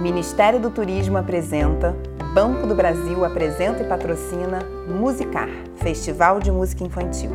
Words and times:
Ministério 0.00 0.60
do 0.60 0.70
Turismo 0.70 1.18
apresenta, 1.18 1.92
Banco 2.32 2.68
do 2.68 2.74
Brasil 2.76 3.24
apresenta 3.24 3.82
e 3.82 3.84
patrocina 3.84 4.60
Musicar, 4.88 5.48
Festival 5.78 6.38
de 6.38 6.52
Música 6.52 6.84
Infantil. 6.84 7.32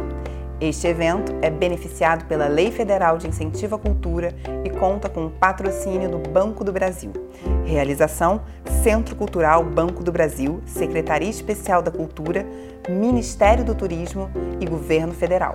Este 0.61 0.87
evento 0.87 1.33
é 1.41 1.49
beneficiado 1.49 2.23
pela 2.23 2.47
Lei 2.47 2.71
Federal 2.71 3.17
de 3.17 3.27
Incentivo 3.27 3.75
à 3.75 3.79
Cultura 3.79 4.33
e 4.63 4.69
conta 4.69 5.09
com 5.09 5.25
o 5.25 5.29
patrocínio 5.29 6.09
do 6.09 6.19
Banco 6.29 6.63
do 6.63 6.71
Brasil. 6.71 7.11
Realização: 7.65 8.39
Centro 8.81 9.13
Cultural 9.13 9.61
Banco 9.65 10.01
do 10.01 10.13
Brasil, 10.13 10.61
Secretaria 10.65 11.29
Especial 11.29 11.81
da 11.81 11.91
Cultura, 11.91 12.45
Ministério 12.87 13.65
do 13.65 13.75
Turismo 13.75 14.31
e 14.61 14.65
Governo 14.65 15.11
Federal. 15.11 15.53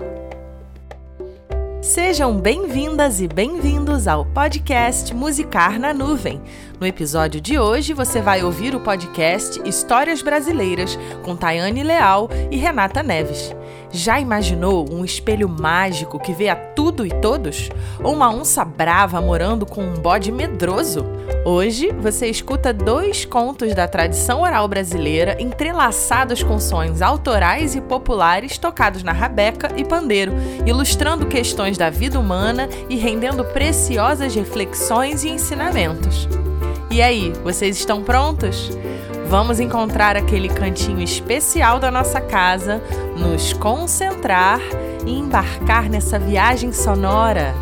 Sejam 1.88 2.38
bem-vindas 2.38 3.18
e 3.18 3.26
bem-vindos 3.26 4.06
ao 4.06 4.22
podcast 4.26 5.14
Musicar 5.14 5.80
na 5.80 5.94
Nuvem. 5.94 6.38
No 6.78 6.86
episódio 6.86 7.40
de 7.40 7.58
hoje, 7.58 7.94
você 7.94 8.20
vai 8.20 8.44
ouvir 8.44 8.74
o 8.74 8.80
podcast 8.80 9.58
Histórias 9.66 10.20
Brasileiras 10.20 10.98
com 11.24 11.34
Tayane 11.34 11.82
Leal 11.82 12.28
e 12.50 12.58
Renata 12.58 13.02
Neves. 13.02 13.54
Já 13.90 14.20
imaginou 14.20 14.86
um 14.92 15.04
espelho 15.04 15.48
mágico 15.48 16.18
que 16.18 16.32
vê 16.32 16.48
a 16.48 16.56
tudo 16.56 17.06
e 17.06 17.10
todos? 17.10 17.70
Ou 18.02 18.12
uma 18.12 18.30
onça 18.30 18.64
brava 18.64 19.20
morando 19.20 19.64
com 19.64 19.82
um 19.82 19.94
bode 19.94 20.30
medroso? 20.30 21.06
Hoje 21.44 21.90
você 21.92 22.26
escuta 22.26 22.72
dois 22.72 23.24
contos 23.24 23.74
da 23.74 23.88
tradição 23.88 24.42
oral 24.42 24.68
brasileira 24.68 25.36
entrelaçados 25.40 26.42
com 26.42 26.58
sonhos 26.58 27.00
autorais 27.00 27.74
e 27.74 27.80
populares 27.80 28.58
tocados 28.58 29.02
na 29.02 29.12
rabeca 29.12 29.72
e 29.76 29.84
pandeiro, 29.84 30.32
ilustrando 30.66 31.26
questões 31.26 31.78
da 31.78 31.88
vida 31.88 32.20
humana 32.20 32.68
e 32.88 32.96
rendendo 32.96 33.44
preciosas 33.44 34.34
reflexões 34.34 35.24
e 35.24 35.30
ensinamentos. 35.30 36.28
E 36.90 37.02
aí, 37.02 37.32
vocês 37.44 37.76
estão 37.76 38.02
prontos? 38.02 38.70
Vamos 39.28 39.60
encontrar 39.60 40.16
aquele 40.16 40.48
cantinho 40.48 41.02
especial 41.02 41.78
da 41.78 41.90
nossa 41.90 42.18
casa, 42.18 42.82
nos 43.14 43.52
concentrar 43.52 44.58
e 45.06 45.10
embarcar 45.10 45.90
nessa 45.90 46.18
viagem 46.18 46.72
sonora. 46.72 47.54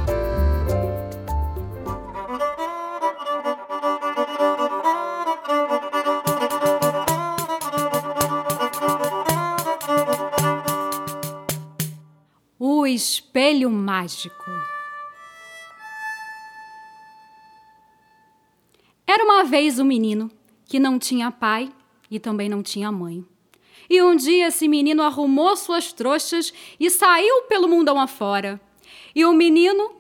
O 12.61 12.87
espelho 12.87 13.69
mágico. 13.69 14.37
Era 19.05 19.25
uma 19.25 19.43
vez 19.43 19.81
um 19.81 19.85
menino 19.85 20.31
que 20.67 20.79
não 20.79 20.99
tinha 20.99 21.31
pai 21.31 21.73
e 22.11 22.19
também 22.19 22.49
não 22.49 22.63
tinha 22.63 22.93
mãe. 22.93 23.25
E 23.89 24.03
um 24.03 24.17
dia 24.17 24.49
esse 24.49 24.67
menino 24.69 25.03
arrumou 25.03 25.57
suas 25.57 25.93
trouxas 25.93 26.53
e 26.79 26.91
saiu 26.91 27.43
pelo 27.43 27.69
mundão 27.69 28.01
afora. 28.01 28.61
E 29.15 29.25
o 29.25 29.33
menino 29.33 29.93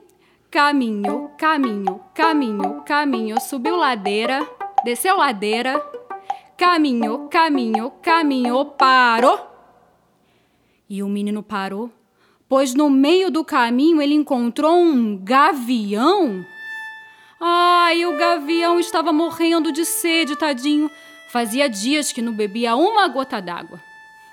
caminhou, 0.50 1.28
caminhou, 1.38 2.04
caminhou, 2.14 2.82
caminhou, 2.82 3.40
subiu 3.40 3.76
ladeira, 3.76 4.48
desceu 4.84 5.16
ladeira, 5.16 5.80
caminhou, 6.56 7.28
caminhou, 7.28 7.90
caminhou, 8.02 8.64
parou. 8.66 9.38
E 10.88 11.02
o 11.02 11.08
menino 11.08 11.42
parou, 11.42 11.90
pois 12.48 12.74
no 12.74 12.88
meio 12.88 13.30
do 13.30 13.44
caminho 13.44 14.00
ele 14.00 14.14
encontrou 14.14 14.76
um 14.76 15.16
gavião. 15.16 16.44
Ai, 17.40 18.06
o 18.06 18.16
gavião 18.16 18.80
estava 18.80 19.12
morrendo 19.12 19.70
de 19.70 19.84
sede, 19.84 20.36
tadinho. 20.36 20.90
Fazia 21.28 21.68
dias 21.68 22.12
que 22.12 22.22
não 22.22 22.32
bebia 22.32 22.76
uma 22.76 23.06
gota 23.08 23.40
d'água. 23.40 23.80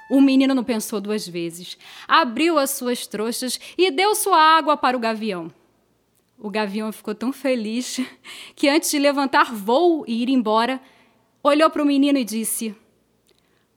O 0.09 0.21
menino 0.21 0.53
não 0.53 0.63
pensou 0.63 1.01
duas 1.01 1.27
vezes. 1.27 1.77
Abriu 2.07 2.57
as 2.57 2.71
suas 2.71 3.07
trouxas 3.07 3.59
e 3.77 3.89
deu 3.91 4.15
sua 4.15 4.37
água 4.39 4.77
para 4.77 4.95
o 4.95 4.99
gavião. 4.99 5.51
O 6.37 6.49
gavião 6.49 6.91
ficou 6.91 7.15
tão 7.15 7.31
feliz 7.33 7.99
que, 8.55 8.69
antes 8.69 8.91
de 8.91 8.99
levantar 8.99 9.53
voo 9.53 10.03
e 10.07 10.21
ir 10.21 10.29
embora, 10.29 10.79
olhou 11.43 11.69
para 11.69 11.81
o 11.81 11.85
menino 11.85 12.17
e 12.17 12.23
disse: 12.23 12.75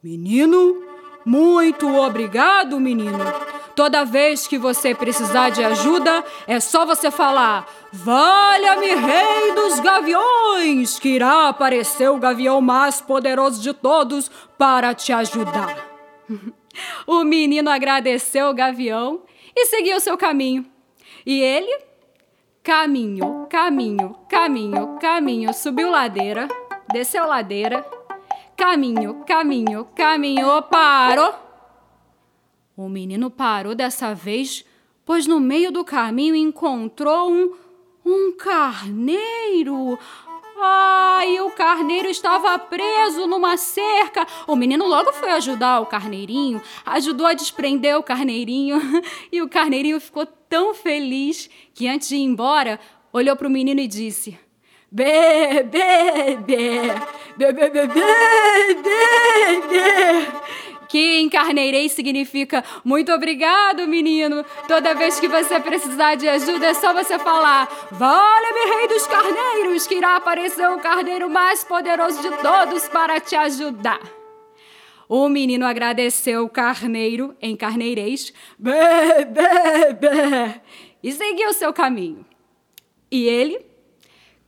Menino, 0.03 0.85
muito 1.25 1.87
obrigado, 1.89 2.79
menino. 2.79 3.19
Toda 3.77 4.07
vez 4.07 4.47
que 4.47 4.57
você 4.57 4.95
precisar 4.95 5.51
de 5.51 5.63
ajuda, 5.63 6.25
é 6.47 6.59
só 6.59 6.87
você 6.87 7.11
falar: 7.11 7.69
Valha-me, 7.93 8.95
Rei 8.95 9.53
dos 9.53 9.79
Gaviões! 9.81 10.99
Que 10.99 11.11
irá 11.11 11.51
aparecer 11.51 12.11
o 12.11 12.17
gavião 12.17 12.63
mais 12.63 13.03
poderoso 13.03 13.61
de 13.61 13.75
todos 13.75 14.31
para 14.57 14.95
te 14.95 15.13
ajudar. 15.13 15.77
o 17.07 17.23
menino 17.23 17.69
agradeceu 17.69 18.49
o 18.49 18.55
gavião 18.55 19.21
e 19.55 19.67
seguiu 19.67 20.01
seu 20.01 20.17
caminho. 20.17 20.65
E 21.27 21.43
ele 21.43 21.79
caminhou, 22.63 23.45
caminho, 23.45 24.17
caminho, 24.27 24.97
caminho, 24.99 25.53
subiu 25.53 25.91
ladeira, 25.91 26.49
desceu 26.91 27.27
ladeira, 27.27 27.87
caminho, 28.57 29.23
caminho, 29.27 29.87
caminhou, 29.95 30.63
parou 30.63 31.46
o 32.77 32.91
menino 32.91 33.31
parou 33.31 33.75
dessa 33.75 34.15
vez, 34.15 34.63
pois 35.03 35.27
no 35.27 35.41
meio 35.41 35.73
do 35.73 35.83
caminho 35.83 36.37
encontrou 36.37 37.31
um. 37.31 37.55
um 38.05 38.37
carneiro! 38.37 39.99
Ai, 40.59 41.41
o 41.41 41.51
carneiro 41.53 42.07
estava 42.09 42.59
preso 42.59 43.27
numa 43.27 43.57
cerca. 43.57 44.27
O 44.47 44.55
menino 44.55 44.87
logo 44.87 45.11
foi 45.15 45.31
ajudar 45.33 45.81
o 45.81 45.87
carneirinho, 45.87 46.61
ajudou 46.85 47.27
a 47.27 47.33
desprender 47.33 47.97
o 47.97 48.03
carneirinho 48.03 48.79
e 49.33 49.41
o 49.41 49.49
carneirinho 49.49 49.99
ficou 49.99 50.27
tão 50.27 50.75
feliz 50.75 51.49
que 51.73 51.89
antes 51.89 52.09
de 52.09 52.17
ir 52.17 52.23
embora, 52.25 52.79
olhou 53.11 53.37
para 53.37 53.49
o 53.49 53.51
menino 53.51 53.81
e 53.81 53.87
disse: 53.87 54.39
Bebê, 54.93 55.63
bebê, 55.63 56.93
bebê, 57.37 57.71
bebê, 57.71 57.87
bebê 58.83 60.27
que 60.89 61.19
em 61.19 61.29
carneirês 61.29 61.93
significa 61.93 62.65
muito 62.85 63.13
obrigado, 63.13 63.87
menino. 63.87 64.45
Toda 64.67 64.95
vez 64.95 65.21
que 65.21 65.29
você 65.29 65.61
precisar 65.61 66.15
de 66.15 66.29
ajuda, 66.29 66.67
é 66.67 66.75
só 66.75 66.93
você 66.93 67.19
falar: 67.19 67.69
Vale-me, 67.91 68.77
rei 68.77 68.89
dos 68.89 69.07
carneiros, 69.07 69.87
que 69.87 69.95
irá 69.97 70.17
aparecer 70.17 70.69
o 70.71 70.79
carneiro 70.79 71.29
mais 71.29 71.65
poderoso 71.65 72.21
de 72.23 72.31
todos 72.39 72.89
para 72.89 73.21
te 73.21 73.37
ajudar. 73.37 74.01
O 75.09 75.29
menino 75.29 75.65
agradeceu 75.65 76.45
o 76.45 76.49
carneiro 76.49 77.37
em 77.41 77.57
carneirês, 77.57 78.33
bé, 78.59 79.25
bé, 79.25 80.61
e 81.01 81.13
seguiu 81.13 81.53
seu 81.53 81.73
caminho. 81.73 82.27
E 83.09 83.29
ele 83.29 83.65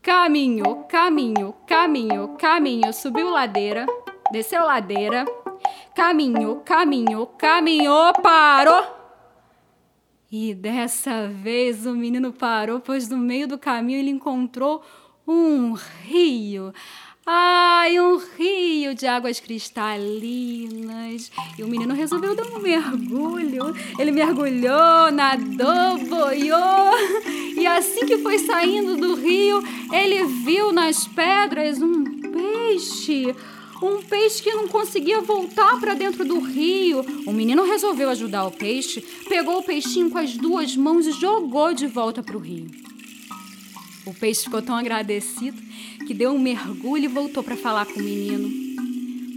caminhou, 0.02 0.82
caminho, 0.84 1.54
caminho, 1.64 2.36
caminho, 2.38 2.92
subiu 2.92 3.30
ladeira, 3.30 3.86
desceu 4.32 4.64
ladeira, 4.64 5.24
Caminhou, 5.98 6.60
caminhou, 6.60 7.26
caminhou, 7.26 8.12
parou. 8.22 8.84
E 10.30 10.54
dessa 10.54 11.26
vez 11.26 11.86
o 11.86 11.92
menino 11.92 12.32
parou, 12.32 12.78
pois 12.78 13.08
no 13.08 13.18
meio 13.18 13.48
do 13.48 13.58
caminho 13.58 13.98
ele 13.98 14.10
encontrou 14.10 14.80
um 15.26 15.72
rio. 16.04 16.72
Ai, 17.26 17.98
um 17.98 18.16
rio 18.16 18.94
de 18.94 19.08
águas 19.08 19.40
cristalinas. 19.40 21.32
E 21.58 21.64
o 21.64 21.68
menino 21.68 21.94
resolveu 21.94 22.36
dar 22.36 22.46
um 22.46 22.60
mergulho. 22.60 23.74
Ele 23.98 24.12
mergulhou, 24.12 25.10
nadou, 25.10 25.98
boiou. 26.08 26.92
E 27.56 27.66
assim 27.66 28.06
que 28.06 28.18
foi 28.18 28.38
saindo 28.38 28.96
do 28.96 29.16
rio, 29.16 29.60
ele 29.92 30.24
viu 30.44 30.72
nas 30.72 31.08
pedras 31.08 31.82
um 31.82 32.04
peixe 32.04 33.34
um 33.86 34.02
peixe 34.02 34.42
que 34.42 34.52
não 34.52 34.66
conseguia 34.66 35.20
voltar 35.20 35.78
para 35.78 35.94
dentro 35.94 36.24
do 36.24 36.40
rio. 36.40 37.04
O 37.26 37.32
menino 37.32 37.64
resolveu 37.64 38.10
ajudar 38.10 38.44
o 38.46 38.50
peixe, 38.50 39.00
pegou 39.28 39.58
o 39.58 39.62
peixinho 39.62 40.10
com 40.10 40.18
as 40.18 40.36
duas 40.36 40.76
mãos 40.76 41.06
e 41.06 41.12
jogou 41.12 41.72
de 41.72 41.86
volta 41.86 42.22
para 42.22 42.36
o 42.36 42.40
rio. 42.40 42.70
O 44.04 44.14
peixe 44.14 44.44
ficou 44.44 44.62
tão 44.62 44.74
agradecido 44.74 45.60
que 46.06 46.14
deu 46.14 46.32
um 46.32 46.38
mergulho 46.38 47.04
e 47.04 47.08
voltou 47.08 47.42
para 47.42 47.56
falar 47.56 47.86
com 47.86 48.00
o 48.00 48.02
menino. 48.02 48.48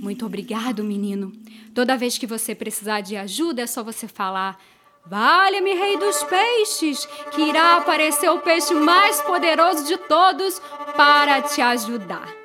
Muito 0.01 0.25
obrigado, 0.25 0.83
menino. 0.83 1.31
Toda 1.75 1.97
vez 1.97 2.17
que 2.17 2.25
você 2.25 2.55
precisar 2.55 3.01
de 3.01 3.15
ajuda, 3.15 3.61
é 3.61 3.67
só 3.67 3.83
você 3.83 4.07
falar: 4.07 4.57
Valha-me, 5.05 5.73
Rei 5.73 5.97
dos 5.97 6.23
Peixes, 6.23 7.05
que 7.31 7.41
irá 7.41 7.77
aparecer 7.77 8.29
o 8.29 8.39
peixe 8.39 8.73
mais 8.73 9.21
poderoso 9.21 9.85
de 9.85 9.97
todos 9.97 10.61
para 10.95 11.41
te 11.41 11.61
ajudar. 11.61 12.40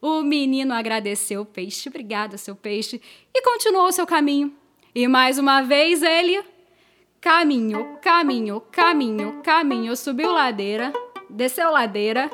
O 0.00 0.22
menino 0.22 0.72
agradeceu 0.72 1.42
o 1.42 1.46
peixe, 1.46 1.88
obrigada, 1.88 2.38
seu 2.38 2.56
peixe, 2.56 3.00
e 3.34 3.42
continuou 3.42 3.92
seu 3.92 4.06
caminho. 4.06 4.54
E 4.94 5.06
mais 5.06 5.38
uma 5.38 5.62
vez 5.62 6.02
ele 6.02 6.42
caminhou, 7.20 7.96
caminhou, 8.02 8.60
caminhou, 8.60 9.42
caminhou, 9.42 9.94
subiu 9.94 10.32
ladeira, 10.32 10.92
desceu 11.28 11.70
ladeira, 11.70 12.30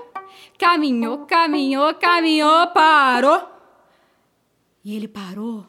Caminhou, 0.59 1.27
caminhou, 1.27 1.95
caminhou, 1.95 2.67
parou. 2.69 3.43
E 4.85 4.95
ele 4.97 5.09
parou, 5.09 5.67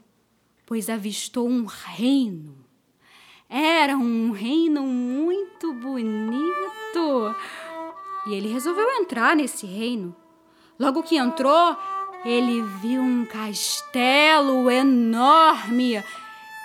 pois 0.66 0.90
avistou 0.90 1.48
um 1.48 1.66
reino. 1.66 2.66
Era 3.50 3.98
um 3.98 4.32
reino 4.32 4.84
muito 4.84 5.74
bonito. 5.74 7.36
E 8.28 8.34
ele 8.34 8.52
resolveu 8.52 8.90
entrar 9.02 9.36
nesse 9.36 9.66
reino. 9.66 10.16
Logo 10.80 11.02
que 11.04 11.18
entrou, 11.18 11.76
ele 12.24 12.62
viu 12.82 13.02
um 13.02 13.26
castelo 13.26 14.70
enorme. 14.70 16.04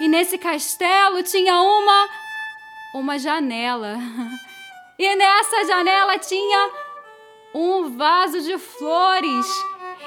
E 0.00 0.08
nesse 0.08 0.36
castelo 0.36 1.22
tinha 1.22 1.60
uma 1.60 2.08
uma 2.94 3.18
janela. 3.18 3.96
E 4.98 5.16
nessa 5.16 5.64
janela 5.64 6.18
tinha 6.18 6.70
um 7.54 7.96
vaso 7.96 8.40
de 8.42 8.58
flores. 8.58 9.46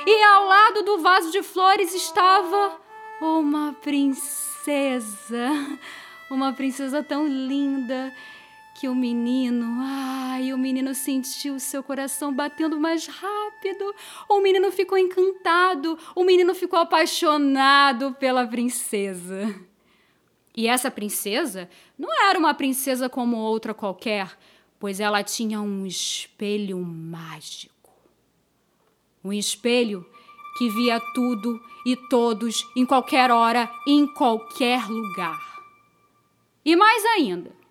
E 0.05 0.23
ao 0.23 0.45
lado 0.45 0.83
do 0.83 0.99
vaso 0.99 1.31
de 1.31 1.41
flores 1.41 1.93
estava 1.93 2.79
uma 3.19 3.73
princesa. 3.81 5.49
Uma 6.29 6.53
princesa 6.53 7.03
tão 7.03 7.27
linda 7.27 8.13
que 8.85 8.89
o 8.89 8.93
menino, 8.93 9.79
ai, 9.81 10.53
o 10.53 10.57
menino 10.59 10.93
sentiu 10.93 11.59
seu 11.59 11.81
coração 11.81 12.31
batendo 12.31 12.79
mais 12.79 13.07
rápido. 13.07 13.95
O 14.29 14.39
menino 14.41 14.71
ficou 14.71 14.95
encantado, 14.95 15.97
o 16.13 16.23
menino 16.23 16.53
ficou 16.53 16.77
apaixonado 16.77 18.13
pela 18.19 18.45
princesa. 18.45 19.59
E 20.55 20.67
essa 20.67 20.91
princesa 20.91 21.67
não 21.97 22.13
era 22.29 22.37
uma 22.37 22.53
princesa 22.53 23.09
como 23.09 23.37
outra 23.37 23.73
qualquer, 23.73 24.37
pois 24.79 24.99
ela 24.99 25.23
tinha 25.23 25.59
um 25.59 25.83
espelho 25.87 26.77
mágico. 26.77 27.91
Um 29.23 29.33
espelho 29.33 30.05
que 30.59 30.69
via 30.69 31.01
tudo 31.15 31.59
e 31.87 31.95
todos 32.07 32.63
em 32.75 32.85
qualquer 32.85 33.31
hora, 33.31 33.67
em 33.87 34.05
qualquer 34.05 34.87
lugar. 34.87 35.41
E 36.63 36.75
mais 36.75 37.03
ainda, 37.03 37.64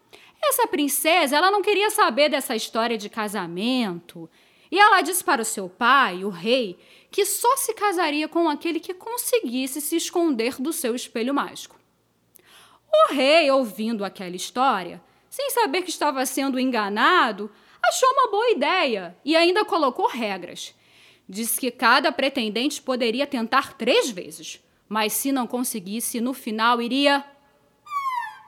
essa 0.48 0.66
princesa, 0.66 1.36
ela 1.36 1.50
não 1.50 1.62
queria 1.62 1.90
saber 1.90 2.28
dessa 2.28 2.54
história 2.56 2.96
de 2.96 3.08
casamento, 3.08 4.28
e 4.70 4.78
ela 4.78 5.02
disse 5.02 5.22
para 5.22 5.42
o 5.42 5.44
seu 5.44 5.68
pai, 5.68 6.24
o 6.24 6.28
rei, 6.28 6.78
que 7.10 7.24
só 7.24 7.56
se 7.56 7.72
casaria 7.74 8.26
com 8.26 8.48
aquele 8.48 8.80
que 8.80 8.92
conseguisse 8.92 9.80
se 9.80 9.94
esconder 9.94 10.60
do 10.60 10.72
seu 10.72 10.96
espelho 10.96 11.32
mágico. 11.32 11.78
O 12.92 13.12
rei, 13.12 13.50
ouvindo 13.50 14.04
aquela 14.04 14.34
história, 14.34 15.00
sem 15.30 15.50
saber 15.50 15.82
que 15.82 15.90
estava 15.90 16.26
sendo 16.26 16.58
enganado, 16.58 17.50
achou 17.80 18.10
uma 18.10 18.30
boa 18.30 18.50
ideia 18.50 19.16
e 19.24 19.36
ainda 19.36 19.64
colocou 19.64 20.08
regras. 20.08 20.74
Disse 21.28 21.60
que 21.60 21.70
cada 21.70 22.10
pretendente 22.10 22.82
poderia 22.82 23.26
tentar 23.26 23.74
três 23.74 24.10
vezes, 24.10 24.60
mas 24.88 25.12
se 25.12 25.30
não 25.30 25.46
conseguisse, 25.46 26.20
no 26.20 26.34
final 26.34 26.82
iria 26.82 27.24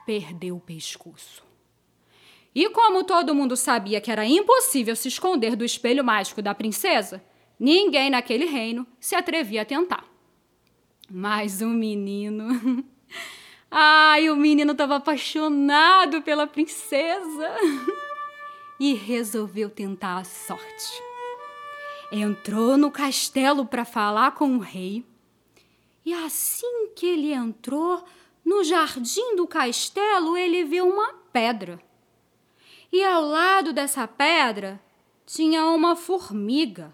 perder 0.05 0.51
o 0.51 0.59
pescoço. 0.59 1.46
E 2.57 2.69
como 2.69 3.03
todo 3.03 3.35
mundo 3.35 3.55
sabia 3.55 4.01
que 4.01 4.09
era 4.09 4.25
impossível 4.25 4.95
se 4.95 5.09
esconder 5.09 5.55
do 5.55 5.63
espelho 5.63 6.03
mágico 6.03 6.41
da 6.41 6.55
princesa, 6.55 7.23
ninguém 7.59 8.09
naquele 8.09 8.45
reino 8.45 8.87
se 8.99 9.13
atrevia 9.13 9.61
a 9.61 9.65
tentar. 9.65 10.03
Mas 11.07 11.61
o 11.61 11.67
menino. 11.67 12.83
Ai, 13.69 14.31
o 14.31 14.35
menino 14.35 14.71
estava 14.71 14.95
apaixonado 14.95 16.23
pela 16.23 16.47
princesa 16.47 17.47
e 18.79 18.95
resolveu 18.95 19.69
tentar 19.69 20.17
a 20.17 20.23
sorte. 20.23 21.03
Entrou 22.11 22.75
no 22.75 22.89
castelo 22.89 23.67
para 23.67 23.85
falar 23.85 24.31
com 24.31 24.55
o 24.55 24.59
rei. 24.61 25.05
E 26.03 26.11
assim 26.11 26.87
que 26.95 27.05
ele 27.05 27.31
entrou, 27.31 28.03
no 28.43 28.63
jardim 28.63 29.35
do 29.35 29.45
castelo, 29.45 30.35
ele 30.35 30.63
viu 30.63 30.89
uma 30.89 31.13
pedra 31.31 31.85
e 32.91 33.03
ao 33.03 33.23
lado 33.23 33.73
dessa 33.73 34.07
pedra 34.07 34.79
tinha 35.25 35.65
uma 35.65 35.95
formiga. 35.95 36.93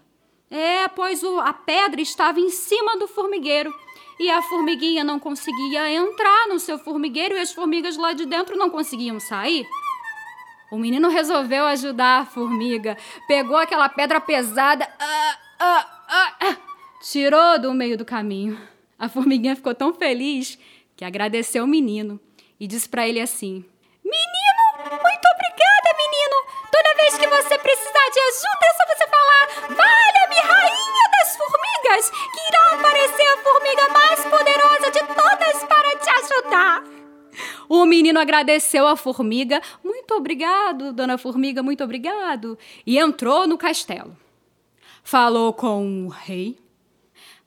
É, 0.50 0.86
pois 0.88 1.22
o, 1.22 1.40
a 1.40 1.52
pedra 1.52 2.00
estava 2.00 2.38
em 2.40 2.50
cima 2.50 2.96
do 2.98 3.08
formigueiro 3.08 3.74
e 4.18 4.30
a 4.30 4.42
formiguinha 4.42 5.02
não 5.02 5.18
conseguia 5.18 5.90
entrar 5.90 6.48
no 6.48 6.60
seu 6.60 6.78
formigueiro 6.78 7.34
e 7.34 7.40
as 7.40 7.52
formigas 7.52 7.96
lá 7.96 8.12
de 8.12 8.26
dentro 8.26 8.56
não 8.56 8.70
conseguiam 8.70 9.18
sair. 9.18 9.66
O 10.70 10.78
menino 10.78 11.08
resolveu 11.08 11.64
ajudar 11.66 12.20
a 12.20 12.26
formiga, 12.26 12.96
pegou 13.26 13.56
aquela 13.56 13.88
pedra 13.88 14.20
pesada, 14.20 14.88
ah, 14.98 15.38
ah, 15.58 16.04
ah, 16.08 16.36
ah 16.40 16.56
tirou 17.00 17.58
do 17.58 17.72
meio 17.72 17.96
do 17.96 18.04
caminho. 18.04 18.58
A 18.98 19.08
formiguinha 19.08 19.56
ficou 19.56 19.74
tão 19.74 19.92
feliz 19.92 20.58
que 20.96 21.04
agradeceu 21.04 21.64
o 21.64 21.68
menino 21.68 22.20
e 22.58 22.66
disse 22.66 22.88
para 22.88 23.08
ele 23.08 23.20
assim: 23.20 23.64
vez 27.04 27.18
que 27.18 27.26
você 27.26 27.58
precisar 27.58 28.08
de 28.12 28.20
ajuda, 28.20 28.64
é 28.64 28.74
só 28.74 28.96
você 28.96 29.06
falar: 29.08 29.76
Valha-me, 29.76 30.36
rainha 30.36 31.10
das 31.12 31.36
formigas, 31.36 32.10
que 32.10 32.48
irá 32.48 32.72
aparecer 32.72 33.26
a 33.26 33.36
formiga 33.38 33.88
mais 33.88 34.24
poderosa 34.24 34.90
de 34.90 35.00
todas 35.14 35.64
para 35.64 35.96
te 35.98 36.10
ajudar. 36.10 36.84
O 37.68 37.84
menino 37.84 38.20
agradeceu 38.20 38.86
à 38.86 38.96
formiga. 38.96 39.60
Muito 39.82 40.14
obrigado, 40.14 40.92
dona 40.92 41.18
formiga, 41.18 41.62
muito 41.62 41.82
obrigado. 41.84 42.58
E 42.86 42.98
entrou 42.98 43.46
no 43.46 43.58
castelo. 43.58 44.16
Falou 45.02 45.52
com 45.52 46.06
o 46.06 46.08
rei, 46.08 46.58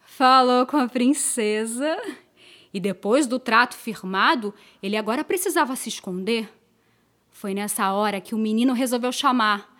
falou 0.05 0.65
com 0.65 0.77
a 0.77 0.87
princesa. 0.87 1.97
E 2.73 2.79
depois 2.79 3.25
do 3.25 3.39
trato 3.39 3.75
firmado, 3.75 4.53
ele 4.83 4.97
agora 4.97 5.23
precisava 5.23 5.75
se 5.75 5.89
esconder 5.89 6.49
foi 7.39 7.53
nessa 7.53 7.93
hora 7.93 8.19
que 8.19 8.33
o 8.33 8.37
menino 8.37 8.73
resolveu 8.73 9.11
chamar: 9.11 9.71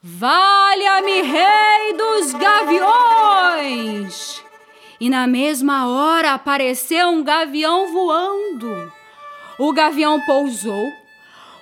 Valha-me, 0.00 1.22
rei 1.22 1.92
dos 1.94 2.32
gaviões! 2.34 2.84
E 5.00 5.10
na 5.10 5.26
mesma 5.26 5.88
hora 5.88 6.34
apareceu 6.34 7.08
um 7.08 7.24
gavião 7.24 7.92
voando. 7.92 8.92
O 9.58 9.72
gavião 9.72 10.20
pousou. 10.20 10.92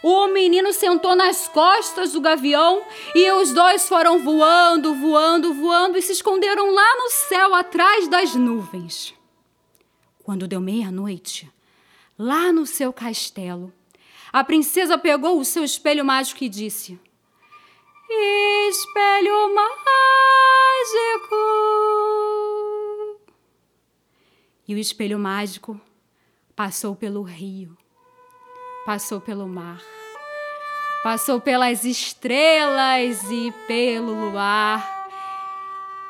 O 0.03 0.27
menino 0.29 0.71
sentou 0.75 1.17
nas 1.17 1.49
costas 1.49 2.13
do 2.13 2.21
gavião 2.21 2.83
e 3.15 3.33
os 3.33 3.51
dois 3.55 3.89
foram 3.89 4.19
voando, 4.19 4.95
voando, 4.95 5.55
voando 5.55 5.97
e 5.97 6.03
se 6.03 6.13
esconderam 6.13 6.75
lá 6.75 6.97
no 6.97 7.09
céu 7.09 7.55
atrás 7.55 8.07
das 8.07 8.35
nuvens. 8.35 9.15
Quando 10.23 10.47
deu 10.47 10.61
meia-noite, 10.61 11.51
lá 12.19 12.53
no 12.53 12.67
seu 12.67 12.93
castelo, 12.93 13.73
a 14.33 14.45
princesa 14.45 14.99
pegou 14.99 15.39
o 15.39 15.45
seu 15.45 15.65
espelho 15.65 16.05
mágico 16.05 16.45
e 16.45 16.49
disse: 16.49 16.99
Espelho 18.69 19.55
mágico. 19.55 19.79
E 24.67 24.75
o 24.75 24.79
espelho 24.79 25.19
mágico 25.19 25.81
passou 26.55 26.95
pelo 26.95 27.23
rio, 27.23 27.77
passou 28.85 29.21
pelo 29.21 29.49
mar, 29.49 29.81
passou 31.03 31.41
pelas 31.41 31.85
estrelas 31.85 33.23
e 33.31 33.53
pelo 33.67 34.31
luar 34.31 34.99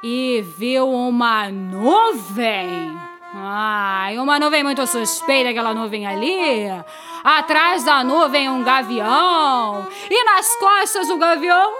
e 0.02 0.42
viu 0.56 0.88
uma 0.88 1.50
nuvem 1.50 3.07
Ai, 3.34 4.18
uma 4.18 4.38
nuvem 4.38 4.64
muito 4.64 4.86
suspeita, 4.86 5.50
aquela 5.50 5.74
nuvem 5.74 6.06
ali. 6.06 6.64
Atrás 7.22 7.84
da 7.84 8.02
nuvem, 8.02 8.48
um 8.48 8.64
gavião. 8.64 9.86
E 10.10 10.24
nas 10.24 10.56
costas, 10.56 11.10
o 11.10 11.18
gavião. 11.18 11.74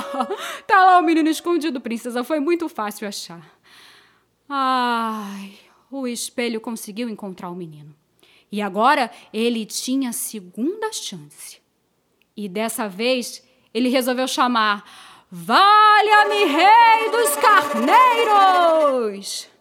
tá 0.66 0.82
lá 0.84 0.98
o 0.98 1.02
menino 1.02 1.28
escondido, 1.28 1.78
princesa. 1.80 2.24
Foi 2.24 2.40
muito 2.40 2.68
fácil 2.70 3.06
achar. 3.06 3.42
Ai, 4.48 5.52
o 5.90 6.06
espelho 6.06 6.58
conseguiu 6.60 7.08
encontrar 7.08 7.50
o 7.50 7.54
menino. 7.54 7.94
E 8.50 8.62
agora 8.62 9.10
ele 9.32 9.66
tinha 9.66 10.12
segunda 10.12 10.92
chance. 10.92 11.60
E 12.36 12.48
dessa 12.48 12.88
vez 12.88 13.44
ele 13.74 13.90
resolveu 13.90 14.26
chamar: 14.26 14.82
Valha-me, 15.30 16.46
Rei 16.46 17.10
dos 17.10 17.36
Carneiros! 17.36 19.53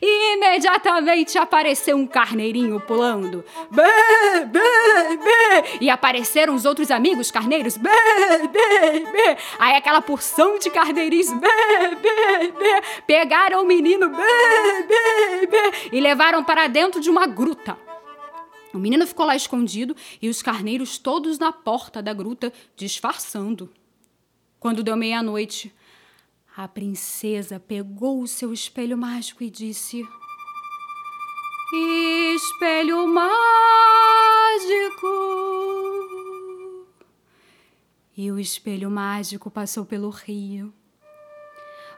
E 0.00 0.34
imediatamente 0.34 1.36
apareceu 1.38 1.96
um 1.96 2.06
carneirinho 2.06 2.80
pulando. 2.80 3.44
Bê, 3.70 4.44
bê, 4.46 5.16
bê. 5.16 5.78
E 5.80 5.90
apareceram 5.90 6.54
os 6.54 6.64
outros 6.64 6.90
amigos 6.90 7.30
carneiros. 7.30 7.76
Bê, 7.76 7.90
bê, 8.48 9.00
bê. 9.00 9.36
Aí 9.58 9.76
aquela 9.76 10.00
porção 10.00 10.58
de 10.58 10.70
carneirinhos. 10.70 11.32
Bê, 11.32 11.48
bê, 11.96 12.52
bê. 12.52 12.82
Pegaram 13.06 13.62
o 13.62 13.66
menino. 13.66 14.08
Bê, 14.08 14.82
bê, 14.88 15.46
bê. 15.46 15.72
E 15.92 16.00
levaram 16.00 16.42
para 16.42 16.66
dentro 16.66 17.00
de 17.00 17.10
uma 17.10 17.26
gruta. 17.26 17.76
O 18.72 18.78
menino 18.78 19.06
ficou 19.06 19.26
lá 19.26 19.34
escondido 19.34 19.96
e 20.22 20.28
os 20.28 20.42
carneiros 20.42 20.96
todos 20.96 21.38
na 21.38 21.52
porta 21.52 22.00
da 22.00 22.12
gruta, 22.12 22.52
disfarçando. 22.76 23.68
Quando 24.60 24.82
deu 24.82 24.96
meia-noite, 24.96 25.74
A 26.56 26.66
princesa 26.66 27.60
pegou 27.60 28.20
o 28.20 28.26
seu 28.26 28.52
espelho 28.52 28.98
mágico 28.98 29.44
e 29.44 29.50
disse: 29.50 30.06
Espelho 32.34 33.06
mágico. 33.06 33.30
E 38.16 38.32
o 38.32 38.38
espelho 38.38 38.90
mágico 38.90 39.48
passou 39.48 39.86
pelo 39.86 40.10
rio, 40.10 40.74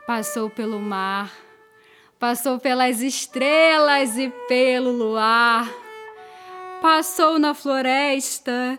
passou 0.07 0.51
pelo 0.51 0.79
mar, 0.79 1.33
passou 2.19 2.61
pelas 2.61 3.01
estrelas 3.01 4.19
e 4.19 4.29
pelo 4.47 4.93
luar, 4.93 5.67
passou 6.83 7.39
na 7.39 7.55
floresta 7.55 8.79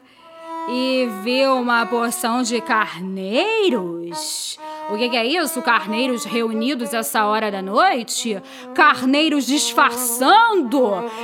e 0.70 1.10
viu 1.24 1.56
uma 1.56 1.86
porção 1.86 2.44
de 2.44 2.62
carneiros 2.62 4.58
o 4.90 4.98
que, 4.98 5.16
é 5.16 5.26
isso? 5.26 5.62
Carneiros 5.62 6.26
reunidos 6.26 6.94
essa 6.94 7.26
hora 7.26 7.52
da 7.52 7.62
noite? 7.62 8.42
Carneiros 8.76 9.46
disfarçando? 9.46 10.80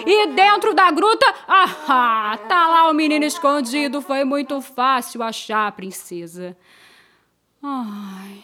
E 0.06 0.28
dentro 0.28 0.74
da 0.74 0.90
gruta, 0.92 1.26
ah, 1.48 2.38
tá 2.48 2.68
lá 2.68 2.90
o 2.90 2.94
menino 2.94 3.26
escondido. 3.26 4.02
Foi 4.02 4.24
muito 4.24 4.62
fácil 4.62 5.22
achar 5.22 5.68
a 5.68 5.72
princesa. 5.72 6.58
Ai, 7.62 8.44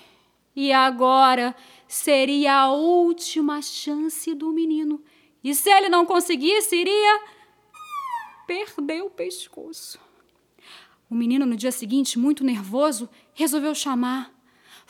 e 0.55 0.73
agora 0.73 1.55
seria 1.87 2.53
a 2.53 2.71
última 2.71 3.61
chance 3.61 4.33
do 4.33 4.51
menino. 4.51 5.01
E 5.43 5.53
se 5.55 5.69
ele 5.69 5.89
não 5.89 6.05
conseguisse, 6.05 6.75
iria 6.75 7.21
perder 8.45 9.01
o 9.03 9.09
pescoço. 9.09 9.99
O 11.09 11.15
menino, 11.15 11.45
no 11.45 11.55
dia 11.55 11.71
seguinte, 11.71 12.17
muito 12.17 12.43
nervoso, 12.43 13.07
resolveu 13.33 13.75
chamar 13.75 14.34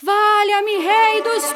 Valha-me, 0.01 0.77
rei 0.77 1.21
dos 1.21 1.53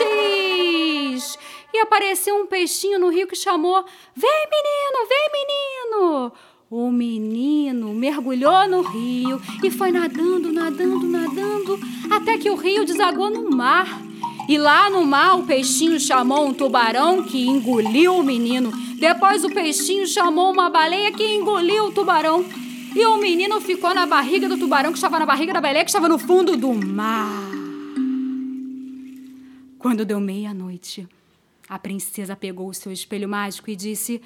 peixes! 0.00 1.38
E 1.72 1.78
apareceu 1.78 2.34
um 2.34 2.46
peixinho 2.46 2.98
no 2.98 3.08
rio 3.08 3.28
que 3.28 3.36
chamou: 3.36 3.84
Vem, 4.16 4.48
menino, 4.50 5.06
vem, 5.08 5.30
menino! 5.32 6.32
O 6.68 6.90
menino 6.90 7.94
mergulhou 7.94 8.66
no 8.66 8.82
rio 8.82 9.40
e 9.62 9.70
foi 9.70 9.92
nadando, 9.92 10.52
nadando, 10.52 11.06
nadando, 11.06 11.78
até 12.10 12.36
que 12.36 12.50
o 12.50 12.56
rio 12.56 12.84
desagou 12.84 13.30
no 13.30 13.48
mar. 13.50 13.86
E 14.48 14.58
lá 14.58 14.90
no 14.90 15.04
mar 15.04 15.38
o 15.38 15.46
peixinho 15.46 16.00
chamou 16.00 16.44
um 16.44 16.52
tubarão 16.52 17.22
que 17.22 17.46
engoliu 17.46 18.16
o 18.16 18.24
menino. 18.24 18.72
Depois 18.96 19.44
o 19.44 19.50
peixinho 19.50 20.06
chamou 20.06 20.50
uma 20.50 20.68
baleia 20.68 21.12
que 21.12 21.24
engoliu 21.24 21.84
o 21.84 21.92
tubarão. 21.92 22.44
E 22.94 23.06
o 23.06 23.16
menino 23.18 23.60
ficou 23.60 23.94
na 23.94 24.04
barriga 24.04 24.48
do 24.48 24.58
tubarão 24.58 24.90
que 24.90 24.98
estava 24.98 25.18
na 25.18 25.26
barriga 25.26 25.52
da 25.52 25.60
baleia 25.60 25.84
que 25.84 25.90
estava 25.90 26.08
no 26.08 26.18
fundo 26.18 26.56
do 26.56 26.72
mar. 26.74 27.51
Quando 29.82 30.04
deu 30.04 30.20
meia-noite, 30.20 31.08
a 31.68 31.76
princesa 31.76 32.36
pegou 32.36 32.68
o 32.68 32.74
seu 32.74 32.92
espelho 32.92 33.28
mágico 33.28 33.68
e 33.68 33.74
disse: 33.74 34.22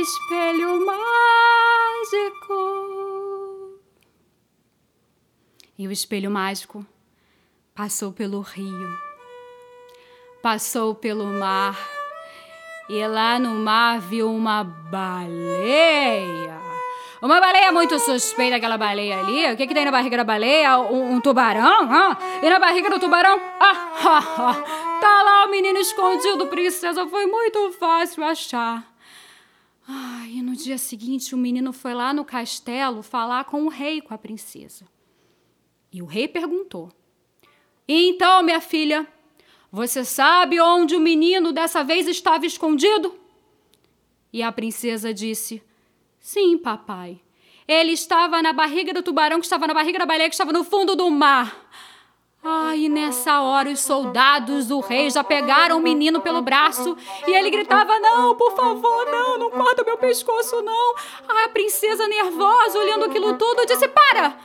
Espelho 0.00 0.86
mágico. 0.86 2.54
E 5.76 5.86
o 5.86 5.92
espelho 5.92 6.30
mágico 6.30 6.84
passou 7.74 8.10
pelo 8.10 8.40
rio, 8.40 8.88
passou 10.42 10.94
pelo 10.94 11.26
mar, 11.26 11.78
e 12.88 13.06
lá 13.06 13.38
no 13.38 13.50
mar 13.50 14.00
viu 14.00 14.34
uma 14.34 14.64
baleia. 14.64 16.69
Uma 17.22 17.38
baleia 17.38 17.70
muito 17.70 17.98
suspeita, 17.98 18.56
aquela 18.56 18.78
baleia 18.78 19.20
ali. 19.20 19.52
O 19.52 19.56
que, 19.56 19.66
que 19.66 19.74
tem 19.74 19.84
na 19.84 19.90
barriga 19.90 20.16
da 20.16 20.24
baleia? 20.24 20.78
Um, 20.78 21.16
um 21.16 21.20
tubarão? 21.20 22.16
E 22.42 22.48
na 22.48 22.58
barriga 22.58 22.88
do 22.88 22.98
tubarão? 22.98 23.38
Ah, 23.60 23.92
ah, 24.02 24.36
ah, 24.38 24.98
tá 25.00 25.22
lá 25.22 25.46
o 25.46 25.50
menino 25.50 25.78
escondido, 25.78 26.46
princesa. 26.46 27.06
Foi 27.06 27.26
muito 27.26 27.72
fácil 27.72 28.24
achar. 28.24 28.90
E 30.28 30.40
no 30.40 30.54
dia 30.54 30.78
seguinte, 30.78 31.34
o 31.34 31.38
menino 31.38 31.72
foi 31.72 31.92
lá 31.92 32.14
no 32.14 32.24
castelo 32.24 33.02
falar 33.02 33.44
com 33.44 33.64
o 33.64 33.68
rei, 33.68 34.00
com 34.00 34.14
a 34.14 34.18
princesa. 34.18 34.86
E 35.92 36.00
o 36.00 36.06
rei 36.06 36.26
perguntou: 36.26 36.90
Então, 37.86 38.42
minha 38.42 38.60
filha, 38.60 39.06
você 39.70 40.04
sabe 40.04 40.58
onde 40.60 40.96
o 40.96 41.00
menino 41.00 41.52
dessa 41.52 41.84
vez 41.84 42.06
estava 42.06 42.46
escondido? 42.46 43.14
E 44.32 44.42
a 44.42 44.50
princesa 44.50 45.12
disse: 45.12 45.60
Sim, 46.20 46.58
papai. 46.58 47.20
Ele 47.66 47.92
estava 47.92 48.42
na 48.42 48.52
barriga 48.52 48.92
do 48.92 49.02
tubarão, 49.02 49.40
que 49.40 49.46
estava 49.46 49.66
na 49.66 49.74
barriga 49.74 49.98
da 49.98 50.06
baleia, 50.06 50.28
que 50.28 50.34
estava 50.34 50.52
no 50.52 50.62
fundo 50.62 50.94
do 50.94 51.10
mar. 51.10 51.70
Ai, 52.42 52.84
e 52.84 52.88
nessa 52.88 53.42
hora 53.42 53.70
os 53.70 53.80
soldados 53.80 54.68
do 54.68 54.80
rei 54.80 55.10
já 55.10 55.22
pegaram 55.22 55.78
o 55.78 55.82
menino 55.82 56.22
pelo 56.22 56.40
braço 56.40 56.96
e 57.26 57.32
ele 57.32 57.50
gritava: 57.50 57.98
Não, 57.98 58.34
por 58.34 58.56
favor, 58.56 59.06
não, 59.06 59.38
não 59.38 59.50
corta 59.50 59.84
meu 59.84 59.98
pescoço, 59.98 60.62
não. 60.62 60.94
a 61.44 61.48
princesa, 61.50 62.08
nervosa, 62.08 62.78
olhando 62.78 63.04
aquilo 63.04 63.36
tudo, 63.36 63.66
disse: 63.66 63.86
Para! 63.88 64.38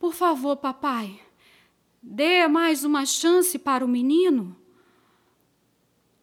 Por 0.00 0.12
favor, 0.12 0.56
papai, 0.56 1.20
dê 2.02 2.48
mais 2.48 2.82
uma 2.82 3.06
chance 3.06 3.56
para 3.56 3.84
o 3.84 3.88
menino. 3.88 4.56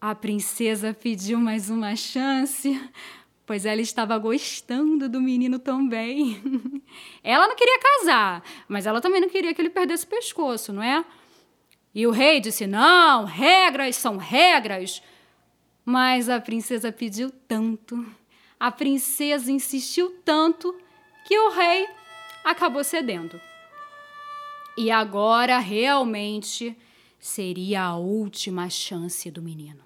A 0.01 0.13
princesa 0.13 0.93
pediu 0.93 1.39
mais 1.39 1.69
uma 1.69 1.95
chance, 1.95 2.79
pois 3.49 3.65
ela 3.65 3.81
estava 3.81 4.15
gostando 4.19 5.09
do 5.09 5.19
menino 5.19 5.57
também. 5.57 6.39
ela 7.23 7.47
não 7.47 7.55
queria 7.55 7.79
casar, 7.79 8.43
mas 8.67 8.85
ela 8.85 9.01
também 9.01 9.19
não 9.19 9.27
queria 9.27 9.55
que 9.55 9.59
ele 9.59 9.71
perdesse 9.71 10.05
o 10.05 10.07
pescoço, 10.07 10.71
não 10.71 10.83
é? 10.83 11.03
E 11.95 12.05
o 12.05 12.11
rei 12.11 12.39
disse: 12.39 12.67
Não, 12.67 13.25
regras 13.25 13.95
são 13.95 14.17
regras. 14.17 15.01
Mas 15.83 16.29
a 16.29 16.39
princesa 16.39 16.91
pediu 16.91 17.31
tanto, 17.31 18.05
a 18.59 18.71
princesa 18.71 19.51
insistiu 19.51 20.11
tanto, 20.23 20.79
que 21.25 21.35
o 21.35 21.49
rei 21.49 21.87
acabou 22.43 22.83
cedendo. 22.83 23.41
E 24.77 24.91
agora 24.91 25.57
realmente 25.57 26.77
seria 27.19 27.81
a 27.81 27.95
última 27.95 28.69
chance 28.69 29.31
do 29.31 29.41
menino. 29.41 29.83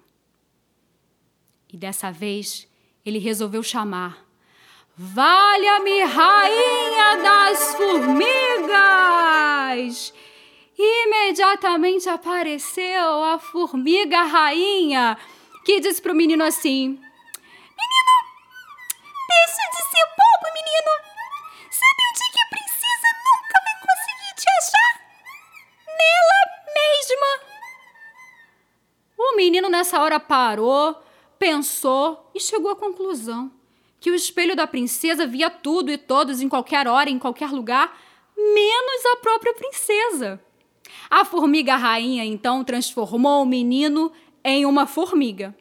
E 1.72 1.78
dessa 1.78 2.10
vez 2.12 2.68
ele 3.04 3.18
resolveu 3.18 3.62
chamar. 3.62 4.24
Valha-me, 4.96 6.02
rainha 6.04 7.16
das 7.16 7.74
formigas! 7.74 8.64
Imediatamente 10.78 12.08
apareceu 12.08 13.24
a 13.24 13.38
formiga 13.38 14.22
rainha, 14.22 15.18
que 15.64 15.80
disse 15.80 16.00
para 16.00 16.12
o 16.12 16.14
menino 16.14 16.44
assim: 16.44 16.88
Menino, 16.88 18.14
deixa 19.28 19.62
de 19.70 19.82
ser 19.90 20.06
bobo, 20.16 20.48
menino! 20.54 20.92
Sabe 21.70 22.00
onde 22.10 22.24
que 22.32 22.40
a 22.40 22.46
princesa 22.50 23.08
nunca 23.26 23.56
vai 23.64 23.76
conseguir 23.82 24.32
te 24.36 24.46
achar? 24.58 24.94
Nela 25.88 26.40
mesma! 26.74 27.30
O 29.18 29.36
menino 29.36 29.68
nessa 29.68 30.00
hora 30.00 30.20
parou, 30.20 31.02
pensou 31.44 32.30
e 32.34 32.40
chegou 32.40 32.70
à 32.70 32.76
conclusão 32.76 33.52
que 34.00 34.10
o 34.10 34.14
espelho 34.14 34.56
da 34.56 34.66
princesa 34.66 35.26
via 35.26 35.50
tudo 35.50 35.90
e 35.90 35.98
todos 35.98 36.40
em 36.40 36.48
qualquer 36.48 36.88
hora, 36.88 37.10
em 37.10 37.18
qualquer 37.18 37.50
lugar, 37.50 37.94
menos 38.34 39.06
a 39.12 39.16
própria 39.16 39.52
princesa. 39.52 40.40
A 41.10 41.22
formiga 41.22 41.76
rainha 41.76 42.24
então 42.24 42.64
transformou 42.64 43.42
o 43.42 43.46
menino 43.46 44.10
em 44.42 44.64
uma 44.64 44.86
formiga. 44.86 45.54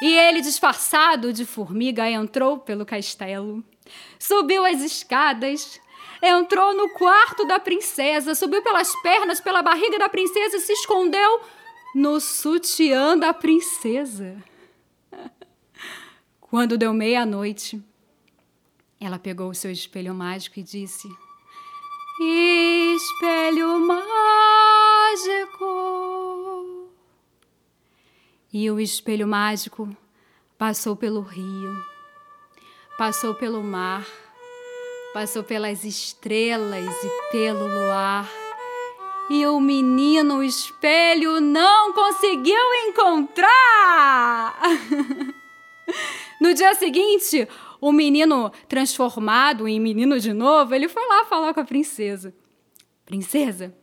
E 0.00 0.10
ele, 0.10 0.40
disfarçado 0.40 1.34
de 1.34 1.44
formiga, 1.44 2.08
entrou 2.08 2.58
pelo 2.58 2.86
castelo, 2.86 3.62
subiu 4.18 4.64
as 4.64 4.80
escadas, 4.80 5.78
entrou 6.22 6.74
no 6.74 6.88
quarto 6.94 7.46
da 7.46 7.60
princesa, 7.60 8.34
subiu 8.34 8.62
pelas 8.62 8.90
pernas, 9.02 9.38
pela 9.38 9.60
barriga 9.60 9.98
da 9.98 10.08
princesa 10.08 10.56
e 10.56 10.60
se 10.60 10.72
escondeu 10.72 11.40
no 11.94 12.20
sutiã 12.20 13.18
da 13.18 13.34
princesa. 13.34 14.42
Quando 16.48 16.78
deu 16.78 16.94
meia-noite, 16.94 17.82
ela 19.00 19.18
pegou 19.18 19.50
o 19.50 19.54
seu 19.54 19.70
espelho 19.70 20.14
mágico 20.14 20.60
e 20.60 20.62
disse: 20.62 21.08
Espelho 22.94 23.80
mágico. 23.80 24.06
E 28.52 28.70
o 28.70 28.78
espelho 28.78 29.26
mágico 29.26 29.88
passou 30.56 30.94
pelo 30.94 31.20
rio, 31.20 31.84
passou 32.96 33.34
pelo 33.34 33.60
mar, 33.62 34.06
passou 35.12 35.42
pelas 35.42 35.84
estrelas 35.84 36.94
e 37.02 37.32
pelo 37.32 37.66
luar. 37.66 38.30
E 39.28 39.44
o 39.46 39.58
menino, 39.58 40.36
o 40.36 40.44
espelho, 40.44 41.40
não 41.40 41.92
conseguiu 41.92 42.72
encontrar! 42.86 44.56
No 46.40 46.52
dia 46.54 46.74
seguinte, 46.74 47.48
o 47.80 47.92
menino 47.92 48.50
transformado 48.68 49.66
em 49.66 49.80
menino 49.80 50.18
de 50.20 50.32
novo, 50.32 50.74
ele 50.74 50.88
foi 50.88 51.06
lá 51.06 51.24
falar 51.24 51.54
com 51.54 51.60
a 51.60 51.64
princesa. 51.64 52.34
Princesa, 53.04 53.74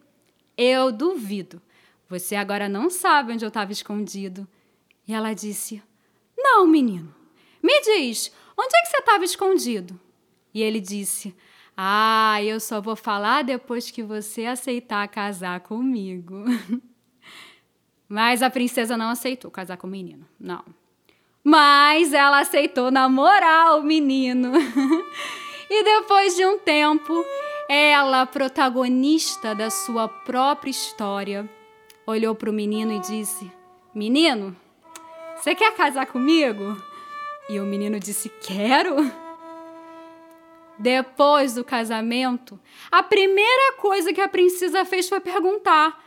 Eu 0.58 0.92
duvido. 0.92 1.62
Você 2.10 2.36
agora 2.36 2.70
não 2.70 2.90
sabe 2.90 3.34
onde 3.34 3.44
eu 3.44 3.48
estava 3.48 3.72
escondido. 3.72 4.48
E 5.08 5.14
ela 5.14 5.34
disse: 5.34 5.82
Não, 6.38 6.68
menino. 6.68 7.14
Me 7.62 7.82
diz, 7.82 8.32
onde 8.58 8.76
é 8.76 8.82
que 8.82 8.88
você 8.90 8.98
estava 8.98 9.24
escondido? 9.24 10.00
E 10.54 10.62
ele 10.62 10.80
disse: 10.80 11.36
Ah, 11.76 12.38
eu 12.44 12.60
só 12.60 12.80
vou 12.80 12.96
falar 12.96 13.44
depois 13.44 13.90
que 13.90 14.04
você 14.04 14.46
aceitar 14.46 15.08
casar 15.08 15.62
comigo. 15.62 16.44
Mas 18.08 18.44
a 18.44 18.50
princesa 18.50 18.96
não 18.96 19.10
aceitou 19.10 19.50
casar 19.50 19.78
com 19.78 19.88
o 19.88 19.90
menino. 19.90 20.28
Não. 20.40 20.64
Mas 21.44 22.14
ela 22.14 22.40
aceitou 22.40 22.90
namorar 22.90 23.78
o 23.78 23.84
menino. 23.84 24.54
e 25.70 25.84
depois 25.84 26.38
de 26.38 26.46
um 26.46 26.58
tempo, 26.58 27.14
ela, 27.68 28.26
protagonista 28.26 29.54
da 29.54 29.70
sua 29.70 30.08
própria 30.08 30.72
história, 30.72 31.50
olhou 32.08 32.34
para 32.34 32.50
o 32.50 32.54
menino 32.54 32.94
e 32.94 33.00
disse: 33.00 33.52
Menino, 33.94 34.56
você 35.36 35.54
quer 35.54 35.76
casar 35.76 36.06
comigo? 36.06 36.82
E 37.50 37.60
o 37.60 37.66
menino 37.66 38.00
disse: 38.00 38.30
Quero. 38.42 38.96
Depois 40.80 41.56
do 41.56 41.64
casamento, 41.64 42.60
a 42.90 43.04
primeira 43.04 43.74
coisa 43.74 44.14
que 44.14 44.22
a 44.22 44.30
princesa 44.30 44.86
fez 44.86 45.10
foi 45.10 45.20
perguntar: 45.20 46.02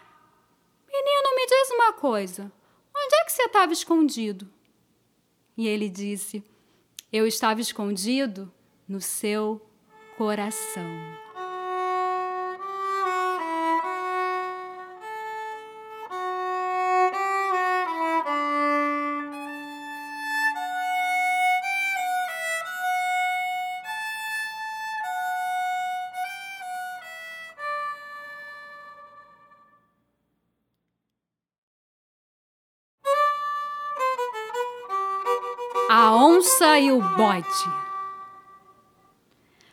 Menino, 0.90 1.36
me 1.36 1.46
diz 1.46 1.70
uma 1.72 1.92
coisa. 1.92 2.50
Onde 2.96 3.14
é 3.16 3.24
que 3.24 3.32
você 3.32 3.42
estava 3.42 3.74
escondido? 3.74 4.55
E 5.56 5.66
ele 5.66 5.88
disse: 5.88 6.44
Eu 7.12 7.26
estava 7.26 7.60
escondido 7.60 8.52
no 8.88 9.00
seu 9.00 9.60
coração. 10.16 11.25
E 36.78 36.90
o 36.90 37.00
bode. 37.00 37.70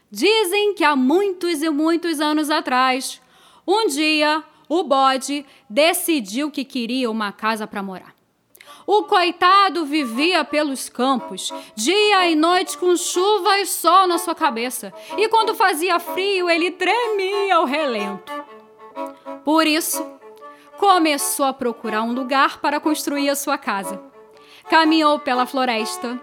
Dizem 0.09 0.73
que 0.73 0.83
há 0.83 0.95
muitos 0.95 1.61
e 1.61 1.69
muitos 1.69 2.19
anos 2.21 2.49
atrás, 2.49 3.21
um 3.67 3.87
dia, 3.87 4.43
o 4.69 4.83
bode 4.83 5.45
decidiu 5.69 6.51
que 6.51 6.63
queria 6.63 7.09
uma 7.09 7.31
casa 7.31 7.65
para 7.65 7.81
morar. 7.81 8.13
O 8.85 9.03
coitado 9.03 9.85
vivia 9.85 10.43
pelos 10.43 10.89
campos, 10.89 11.51
dia 11.75 12.29
e 12.29 12.35
noite 12.35 12.77
com 12.77 12.95
chuva 12.95 13.59
e 13.59 13.65
sol 13.65 14.07
na 14.07 14.17
sua 14.17 14.35
cabeça, 14.35 14.93
e 15.17 15.29
quando 15.29 15.55
fazia 15.55 15.99
frio 15.99 16.49
ele 16.49 16.69
tremia 16.71 17.55
ao 17.55 17.65
relento. 17.65 18.31
Por 19.45 19.65
isso, 19.65 20.05
começou 20.77 21.45
a 21.45 21.53
procurar 21.53 22.03
um 22.03 22.13
lugar 22.13 22.59
para 22.59 22.79
construir 22.79 23.29
a 23.29 23.35
sua 23.35 23.57
casa 23.57 24.13
caminhou 24.69 25.19
pela 25.19 25.45
floresta, 25.45 26.19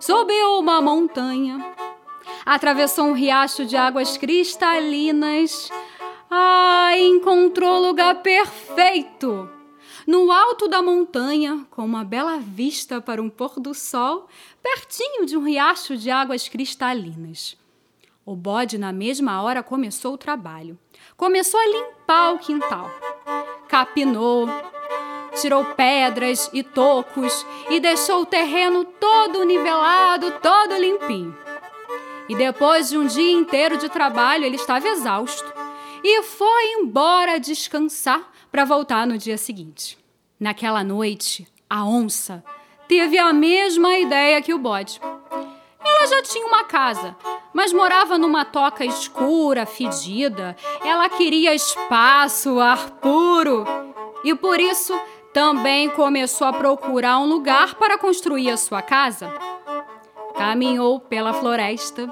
subiu 0.00 0.58
uma 0.58 0.80
montanha, 0.80 1.58
atravessou 2.44 3.06
um 3.06 3.12
riacho 3.12 3.64
de 3.64 3.76
águas 3.76 4.16
cristalinas. 4.16 5.70
Ah, 6.30 6.90
encontrou 6.98 7.78
o 7.78 7.86
lugar 7.86 8.22
perfeito! 8.22 9.50
No 10.06 10.30
alto 10.30 10.68
da 10.68 10.80
montanha, 10.80 11.66
com 11.68 11.84
uma 11.84 12.04
bela 12.04 12.38
vista 12.38 13.00
para 13.00 13.20
um 13.20 13.28
pôr 13.28 13.58
do 13.58 13.74
sol, 13.74 14.28
pertinho 14.62 15.26
de 15.26 15.36
um 15.36 15.42
riacho 15.42 15.96
de 15.96 16.10
águas 16.10 16.48
cristalinas. 16.48 17.56
O 18.24 18.36
bode, 18.36 18.78
na 18.78 18.92
mesma 18.92 19.42
hora, 19.42 19.62
começou 19.62 20.14
o 20.14 20.18
trabalho. 20.18 20.78
Começou 21.16 21.58
a 21.58 21.66
limpar 21.66 22.34
o 22.34 22.38
quintal. 22.38 22.90
Capinou, 23.68 24.48
tirou 25.40 25.64
pedras 25.64 26.50
e 26.52 26.62
tocos 26.62 27.46
e 27.70 27.80
deixou 27.80 28.22
o 28.22 28.26
terreno 28.26 28.84
todo 28.84 29.44
nivelado, 29.44 30.32
todo 30.42 30.76
limpinho. 30.76 31.36
E 32.28 32.34
depois 32.34 32.88
de 32.88 32.98
um 32.98 33.06
dia 33.06 33.32
inteiro 33.32 33.78
de 33.78 33.88
trabalho, 33.88 34.44
ele 34.44 34.56
estava 34.56 34.88
exausto 34.88 35.52
e 36.02 36.22
foi 36.22 36.72
embora 36.72 37.38
descansar 37.38 38.30
para 38.50 38.64
voltar 38.64 39.06
no 39.06 39.16
dia 39.16 39.38
seguinte. 39.38 39.98
Naquela 40.38 40.82
noite, 40.82 41.46
a 41.68 41.84
onça 41.84 42.44
teve 42.88 43.18
a 43.18 43.32
mesma 43.32 43.96
ideia 43.98 44.42
que 44.42 44.54
o 44.54 44.58
bode. 44.58 45.00
Ela 45.84 46.06
já 46.06 46.22
tinha 46.22 46.46
uma 46.46 46.64
casa, 46.64 47.16
mas 47.54 47.72
morava 47.72 48.18
numa 48.18 48.44
toca 48.44 48.84
escura, 48.84 49.64
fedida. 49.64 50.56
Ela 50.84 51.08
queria 51.08 51.54
espaço, 51.54 52.60
ar 52.60 52.90
puro. 53.00 53.64
E 54.22 54.34
por 54.34 54.60
isso 54.60 54.92
também 55.36 55.90
começou 55.90 56.46
a 56.46 56.52
procurar 56.54 57.18
um 57.18 57.26
lugar 57.26 57.74
para 57.74 57.98
construir 57.98 58.48
a 58.48 58.56
sua 58.56 58.80
casa. 58.80 59.30
Caminhou 60.34 60.98
pela 60.98 61.34
floresta, 61.34 62.10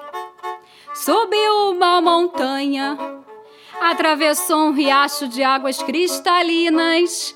subiu 0.93 1.71
uma 1.71 2.03
montanha, 2.03 2.99
atravessou 3.81 4.67
um 4.67 4.73
riacho 4.73 5.27
de 5.27 5.43
águas 5.43 5.83
cristalinas. 5.83 7.35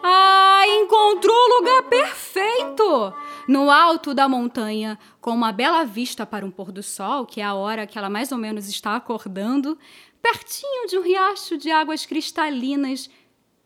Ah, 0.00 0.62
encontrou 0.68 1.36
o 1.36 1.58
lugar 1.58 1.82
perfeito! 1.88 3.12
No 3.48 3.68
alto 3.68 4.14
da 4.14 4.28
montanha, 4.28 4.96
com 5.20 5.32
uma 5.32 5.50
bela 5.50 5.84
vista 5.84 6.24
para 6.24 6.46
um 6.46 6.52
pôr 6.52 6.70
do 6.70 6.84
sol, 6.84 7.26
que 7.26 7.40
é 7.40 7.44
a 7.44 7.54
hora 7.54 7.84
que 7.84 7.98
ela 7.98 8.08
mais 8.08 8.30
ou 8.30 8.38
menos 8.38 8.68
está 8.68 8.94
acordando, 8.94 9.76
pertinho 10.22 10.86
de 10.86 10.96
um 10.96 11.02
riacho 11.02 11.58
de 11.58 11.68
águas 11.68 12.06
cristalinas. 12.06 13.10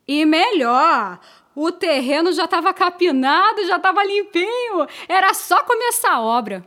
E 0.08 0.24
melhor, 0.24 1.20
o 1.54 1.72
terreno 1.72 2.32
já 2.32 2.44
estava 2.44 2.72
capinado, 2.72 3.66
já 3.66 3.76
estava 3.76 4.04
limpinho. 4.04 4.86
Era 5.08 5.34
só 5.34 5.62
começar 5.62 6.12
a 6.12 6.20
obra. 6.20 6.64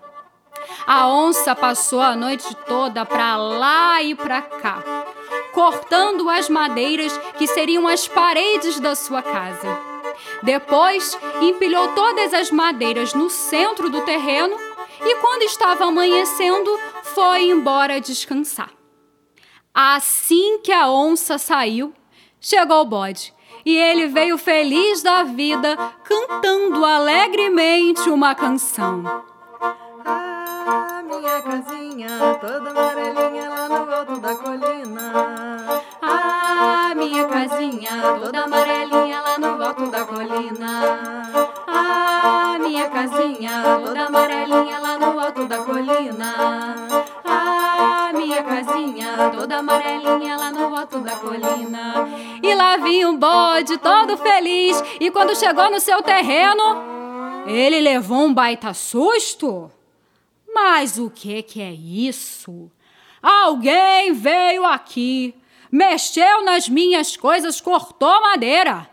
A 0.86 1.08
onça 1.08 1.56
passou 1.56 2.02
a 2.02 2.16
noite 2.16 2.56
toda 2.68 3.06
para 3.06 3.36
lá 3.38 4.02
e 4.02 4.14
para 4.14 4.42
cá, 4.42 4.84
cortando 5.52 6.30
as 6.30 6.48
madeiras 6.48 7.18
que 7.38 7.48
seriam 7.48 7.88
as 7.88 8.08
paredes 8.08 8.80
da 8.80 8.96
sua 8.96 9.22
casa. 9.22 9.80
Depois, 10.42 11.18
empilhou 11.42 11.90
todas 11.90 12.34
as 12.34 12.52
madeiras 12.52 13.14
no 13.14 13.30
centro 13.30 13.90
do 13.90 14.02
terreno 14.02 14.56
e, 15.02 15.16
quando 15.16 15.44
estava 15.44 15.86
amanhecendo, 15.86 16.80
foi 17.04 17.46
embora 17.46 18.00
descansar. 18.00 18.72
Assim 19.74 20.60
que 20.60 20.72
a 20.72 20.90
onça 20.90 21.38
saiu, 21.38 21.94
chegou 22.40 22.82
o 22.82 22.86
bode 22.86 23.33
e 23.66 23.78
ele 23.78 24.08
veio 24.08 24.38
feliz 24.38 25.02
da 25.02 25.24
vida, 25.24 25.78
cantando 26.04 26.84
alegremente 26.84 28.10
uma 28.10 28.36
canção. 28.36 29.04
Ah, 30.06 31.02
minha 31.04 31.42
casinha 31.42 32.10
toda 32.42 32.70
amarelinha 32.72 33.50
lá 33.50 33.70
no 33.70 33.94
alto 33.94 34.20
da 34.20 34.36
colina. 34.36 35.82
Ah, 36.02 36.94
minha 36.96 37.26
casinha 37.26 37.92
toda 38.20 38.44
amarelinha 38.44 39.22
lá 39.22 39.38
no 39.38 39.64
alto 39.64 39.88
da 39.90 40.06
colina. 40.06 41.32
Ah, 41.68 42.58
minha 42.60 42.90
casinha 42.90 43.64
toda 43.86 44.06
amarelinha 44.08 44.80
lá 44.80 44.98
no 45.00 45.20
alto 45.20 45.46
da 45.46 45.58
colina. 45.60 46.34
Ah, 47.24 47.63
minha 48.14 48.44
casinha 48.44 49.32
toda 49.36 49.58
amarelinha 49.58 50.38
lá 50.38 50.52
no 50.52 50.76
alto 50.76 51.00
da 51.00 51.16
colina. 51.16 52.08
E 52.42 52.54
lá 52.54 52.78
vinha 52.78 53.10
um 53.10 53.18
bode 53.18 53.78
todo 53.78 54.18
feliz, 54.18 54.82
e 55.00 55.10
quando 55.12 55.36
chegou 55.36 55.70
no 55.70 55.80
seu 55.80 56.02
terreno, 56.02 56.64
ele 57.48 57.80
levou 57.82 58.26
um 58.26 58.34
baita 58.34 58.74
susto. 58.74 59.72
Mas 60.54 60.98
o 61.00 61.10
que 61.10 61.42
que 61.42 61.62
é 61.62 61.72
isso? 61.72 62.72
Alguém 63.22 64.14
veio 64.14 64.66
aqui, 64.66 65.34
mexeu 65.72 66.44
nas 66.44 66.70
minhas 66.70 67.18
coisas, 67.18 67.60
cortou 67.60 68.22
madeira. 68.22 68.88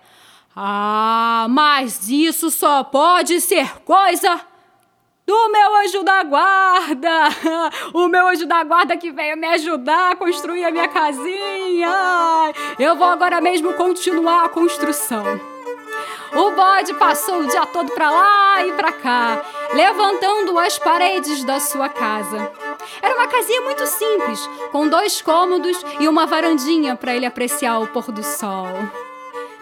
Ah, 0.55 1.46
mas 1.50 2.09
isso 2.09 2.50
só 2.50 2.83
pode 2.83 3.40
ser 3.40 3.81
coisa 3.83 4.49
do 5.31 5.49
meu 5.49 5.77
anjo 5.77 6.03
da 6.03 6.25
guarda. 6.25 7.29
O 7.95 8.09
meu 8.09 8.27
anjo 8.27 8.47
da 8.47 8.64
guarda 8.64 8.97
que 8.97 9.12
veio 9.12 9.37
me 9.37 9.47
ajudar 9.47 10.11
a 10.11 10.16
construir 10.16 10.64
a 10.64 10.73
minha 10.73 10.88
casinha. 10.88 12.53
Eu 12.77 12.97
vou 12.97 13.07
agora 13.07 13.40
mesmo 13.40 13.73
continuar 13.75 14.47
a 14.47 14.49
construção. 14.49 15.40
O 16.35 16.51
bode 16.51 16.95
passou 16.95 17.40
o 17.40 17.47
dia 17.47 17.64
todo 17.66 17.93
para 17.93 18.11
lá 18.11 18.66
e 18.66 18.73
para 18.73 18.90
cá, 18.90 19.40
levantando 19.73 20.59
as 20.59 20.79
paredes 20.81 21.45
da 21.45 21.61
sua 21.61 21.88
casa. 21.88 22.51
Era 23.01 23.14
uma 23.14 23.29
casinha 23.29 23.61
muito 23.61 23.87
simples, 23.87 24.40
com 24.73 24.88
dois 24.88 25.23
cômodos 25.23 25.81
e 26.01 26.09
uma 26.09 26.27
varandinha 26.27 26.97
para 26.97 27.14
ele 27.14 27.27
apreciar 27.27 27.79
o 27.79 27.87
pôr 27.87 28.11
do 28.11 28.25
sol. 28.25 28.66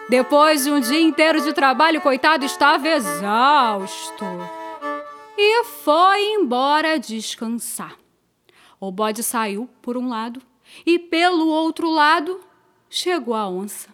Depois 0.09 0.63
de 0.63 0.71
um 0.71 0.79
dia 0.79 0.99
inteiro 0.99 1.41
de 1.41 1.53
trabalho, 1.53 2.01
coitado 2.01 2.43
estava 2.43 2.87
exausto 2.87 4.58
e 5.41 5.63
foi 5.63 6.33
embora 6.33 6.99
descansar. 6.99 7.95
O 8.77 8.91
bode 8.91 9.23
saiu 9.23 9.69
por 9.81 9.95
um 9.95 10.09
lado 10.09 10.41
e 10.85 10.99
pelo 10.99 11.47
outro 11.47 11.89
lado 11.89 12.41
chegou 12.89 13.33
a 13.33 13.47
onça. 13.47 13.87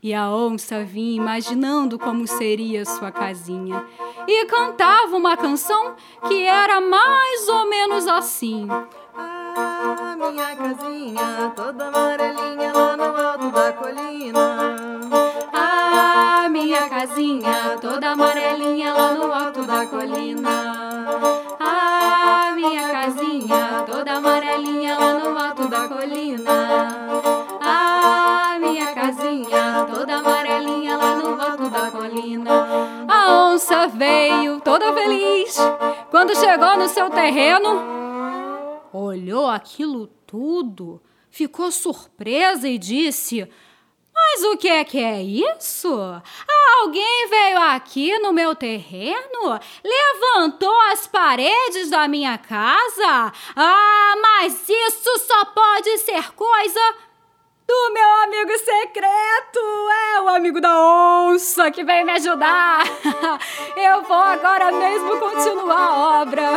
E 0.00 0.14
a 0.14 0.30
onça 0.30 0.84
vinha 0.84 1.16
imaginando 1.16 1.98
como 1.98 2.28
seria 2.28 2.84
sua 2.84 3.10
casinha 3.10 3.84
e 4.28 4.46
cantava 4.46 5.16
uma 5.16 5.36
canção 5.36 5.96
que 6.28 6.44
era 6.44 6.80
mais 6.80 7.48
ou 7.48 7.68
menos 7.68 8.06
assim. 8.06 8.68
Ah, 9.16 10.14
minha 10.16 10.54
casinha 10.54 11.52
toda 11.56 11.88
amarelinha 11.88 12.72
lá 12.72 12.96
no 12.96 13.04
alto 13.04 13.50
da 13.50 13.72
colina. 13.72 14.77
Casinha 17.18 17.76
toda 17.80 18.10
amarelinha 18.12 18.94
lá 18.94 19.12
no 19.12 19.32
alto 19.32 19.64
da 19.64 19.84
colina. 19.86 21.04
Ah, 21.58 22.52
minha 22.54 22.88
casinha 22.90 23.84
toda 23.90 24.12
amarelinha 24.12 24.96
lá 24.96 25.14
no 25.14 25.36
alto 25.36 25.66
da 25.66 25.88
colina. 25.88 26.52
Ah, 27.60 28.56
minha 28.60 28.94
casinha 28.94 29.84
toda 29.92 30.18
amarelinha 30.18 30.96
lá 30.96 31.16
no 31.16 31.42
alto 31.42 31.68
da 31.68 31.90
colina. 31.90 33.04
A 33.08 33.48
onça 33.48 33.88
veio 33.88 34.60
toda 34.60 34.92
feliz 34.92 35.58
quando 36.12 36.36
chegou 36.36 36.78
no 36.78 36.86
seu 36.86 37.10
terreno. 37.10 37.82
Olhou 38.92 39.48
aquilo 39.48 40.06
tudo, 40.24 41.02
ficou 41.28 41.72
surpresa 41.72 42.68
e 42.68 42.78
disse: 42.78 43.48
mas 44.18 44.44
o 44.44 44.56
que 44.56 44.68
é 44.68 44.84
que 44.84 45.02
é 45.02 45.22
isso? 45.22 45.88
Alguém 46.80 47.28
veio 47.28 47.58
aqui 47.58 48.18
no 48.18 48.32
meu 48.32 48.54
terreno? 48.54 49.58
Levantou 49.84 50.80
as 50.92 51.06
paredes 51.06 51.90
da 51.90 52.06
minha 52.08 52.36
casa? 52.36 53.32
Ah, 53.56 54.14
mas 54.20 54.68
isso 54.68 55.18
só 55.26 55.44
pode 55.46 55.98
ser 55.98 56.32
coisa 56.32 56.80
do 57.66 57.92
meu 57.92 58.10
amigo 58.24 58.58
secreto. 58.58 59.60
É 60.14 60.20
o 60.22 60.28
amigo 60.28 60.60
da 60.60 60.74
onça 60.80 61.70
que 61.70 61.84
veio 61.84 62.06
me 62.06 62.12
ajudar. 62.12 62.84
Eu 63.76 64.02
vou 64.02 64.16
agora 64.16 64.72
mesmo 64.72 65.18
continuar 65.18 65.78
a 65.78 66.20
obra. 66.22 66.48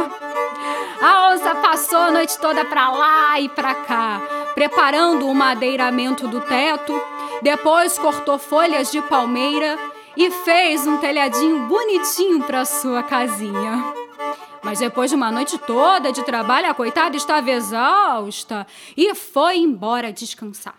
A 1.02 1.32
onça 1.32 1.56
passou 1.56 2.00
a 2.00 2.12
noite 2.12 2.40
toda 2.40 2.64
pra 2.64 2.90
lá 2.92 3.40
e 3.40 3.50
pra 3.50 3.76
cá, 3.76 4.22
preparando 4.54 5.28
o 5.28 5.36
madeiramento 5.36 6.28
do 6.28 6.40
teto 6.42 6.94
depois 7.42 7.98
cortou 7.98 8.38
folhas 8.38 8.92
de 8.92 9.02
palmeira 9.04 9.78
e 10.16 10.30
fez 10.30 10.86
um 10.86 10.98
telhadinho 10.98 11.68
bonitinho 11.68 12.44
para 12.44 12.66
sua 12.66 13.02
casinha. 13.04 13.84
Mas 14.64 14.80
depois 14.80 15.10
de 15.10 15.16
uma 15.16 15.32
noite 15.32 15.58
toda 15.58 16.12
de 16.12 16.24
trabalho, 16.24 16.70
a 16.70 16.74
coitada 16.74 17.18
estava 17.18 17.50
exausta 17.50 18.68
e 18.96 19.16
foi 19.16 19.58
embora 19.58 20.14
descansar. 20.14 20.76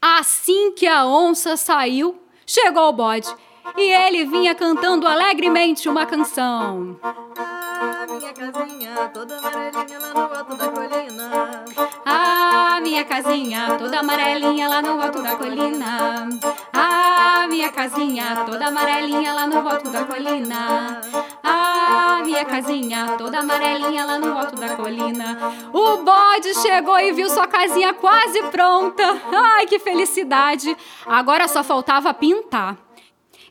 Assim 0.00 0.72
que 0.72 0.86
a 0.86 1.04
onça 1.04 1.56
saiu, 1.56 2.20
chegou 2.46 2.88
o 2.88 2.92
bode 2.92 3.28
e 3.76 3.92
ele 3.92 4.24
vinha 4.24 4.54
cantando 4.54 5.06
alegremente 5.06 5.88
uma 5.88 6.06
canção. 6.06 6.96
Ah, 7.02 8.06
minha 8.08 8.32
casinha 8.32 9.10
toda 9.12 9.36
amarelinha 9.36 9.98
lá 9.98 10.12
no 10.12 10.34
alto 10.34 10.56
da 10.56 10.68
colina. 10.68 11.64
Ah, 12.04 12.80
minha 12.82 13.04
casinha 13.04 13.76
toda 13.78 14.00
amarelinha 14.00 14.68
lá 14.68 14.82
no 14.82 15.00
alto 15.02 15.22
da 15.22 15.36
colina. 15.36 16.30
Ah, 16.72 17.46
minha 17.48 17.70
casinha 17.70 18.44
toda 18.46 18.66
amarelinha 18.68 19.32
lá 19.34 19.46
no 19.46 19.68
alto 19.68 19.90
da 19.90 20.04
colina. 20.04 21.00
Ah, 21.42 22.22
minha 22.24 22.44
casinha 22.44 23.16
toda 23.18 23.40
amarelinha 23.40 24.04
lá 24.04 24.18
no 24.18 24.38
alto 24.38 24.56
da 24.56 24.76
colina. 24.76 25.38
O 25.72 25.98
bode 25.98 26.54
chegou 26.54 26.98
e 26.98 27.12
viu 27.12 27.28
sua 27.28 27.46
casinha 27.46 27.92
quase 27.94 28.42
pronta. 28.44 29.04
Ai, 29.32 29.66
que 29.66 29.78
felicidade! 29.78 30.76
Agora 31.06 31.48
só 31.48 31.62
faltava 31.62 32.14
pintar. 32.14 32.85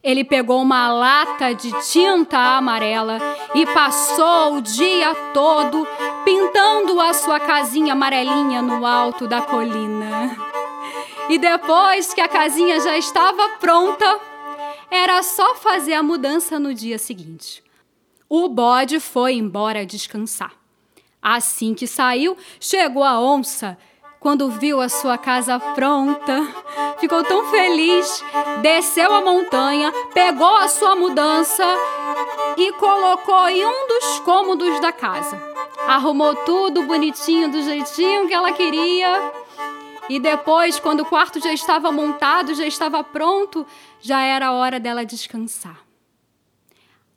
Ele 0.05 0.23
pegou 0.23 0.61
uma 0.61 0.87
lata 0.87 1.55
de 1.55 1.71
tinta 1.89 2.37
amarela 2.37 3.17
e 3.55 3.65
passou 3.65 4.57
o 4.57 4.61
dia 4.61 5.15
todo 5.33 5.87
pintando 6.23 7.01
a 7.01 7.11
sua 7.11 7.39
casinha 7.39 7.93
amarelinha 7.93 8.61
no 8.61 8.85
alto 8.85 9.27
da 9.27 9.41
colina. 9.41 10.37
E 11.27 11.39
depois 11.39 12.13
que 12.13 12.21
a 12.21 12.27
casinha 12.27 12.79
já 12.79 12.95
estava 12.95 13.57
pronta, 13.57 14.19
era 14.91 15.23
só 15.23 15.55
fazer 15.55 15.95
a 15.95 16.03
mudança 16.03 16.59
no 16.59 16.71
dia 16.71 16.99
seguinte. 16.99 17.63
O 18.29 18.47
bode 18.47 18.99
foi 18.99 19.33
embora 19.33 19.87
descansar. 19.87 20.53
Assim 21.19 21.73
que 21.73 21.87
saiu, 21.87 22.37
chegou 22.59 23.03
a 23.03 23.19
onça 23.19 23.75
quando 24.25 24.49
viu 24.49 24.81
a 24.81 24.89
sua 24.89 25.19
casa 25.19 25.59
pronta. 25.59 26.41
Ficou 26.99 27.23
tão 27.23 27.45
feliz, 27.51 28.23
desceu 28.63 29.13
a 29.13 29.21
montanha, 29.21 29.93
pegou 30.15 30.57
a 30.57 30.67
sua 30.67 30.95
mudança 30.95 31.63
e 32.57 32.71
colocou 32.71 33.47
em 33.47 33.63
um 33.63 33.87
dos 33.87 34.19
cômodos 34.21 34.79
da 34.81 34.91
casa. 34.91 35.39
Arrumou 35.87 36.35
tudo 36.37 36.81
bonitinho, 36.81 37.51
do 37.51 37.61
jeitinho 37.61 38.27
que 38.27 38.33
ela 38.33 38.51
queria. 38.51 39.31
E 40.09 40.19
depois, 40.19 40.79
quando 40.79 41.01
o 41.01 41.05
quarto 41.05 41.39
já 41.39 41.53
estava 41.53 41.91
montado, 41.91 42.55
já 42.55 42.65
estava 42.65 43.03
pronto, 43.03 43.63
já 44.01 44.23
era 44.23 44.53
hora 44.53 44.79
dela 44.79 45.05
descansar. 45.05 45.85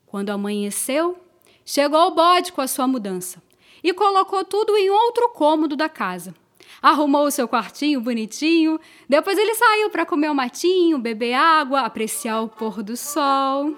Quando 0.05 0.29
amanheceu, 0.29 1.17
chegou 1.65 2.05
o 2.05 2.11
bode 2.11 2.51
com 2.51 2.61
a 2.61 2.67
sua 2.67 2.85
mudança 2.85 3.41
e 3.83 3.93
colocou 3.93 4.45
tudo 4.45 4.77
em 4.77 4.91
outro 4.91 5.29
cômodo 5.29 5.75
da 5.75 5.89
casa 5.89 6.35
arrumou 6.81 7.25
o 7.25 7.31
seu 7.31 7.47
quartinho 7.47 8.01
bonitinho. 8.01 8.79
Depois 9.07 9.37
ele 9.37 9.55
saiu 9.55 9.89
para 9.89 10.05
comer 10.05 10.29
um 10.29 10.33
matinho, 10.33 10.97
beber 10.97 11.33
água, 11.33 11.81
apreciar 11.81 12.41
o 12.41 12.49
pôr 12.49 12.81
do 12.83 12.95
sol. 12.95 13.75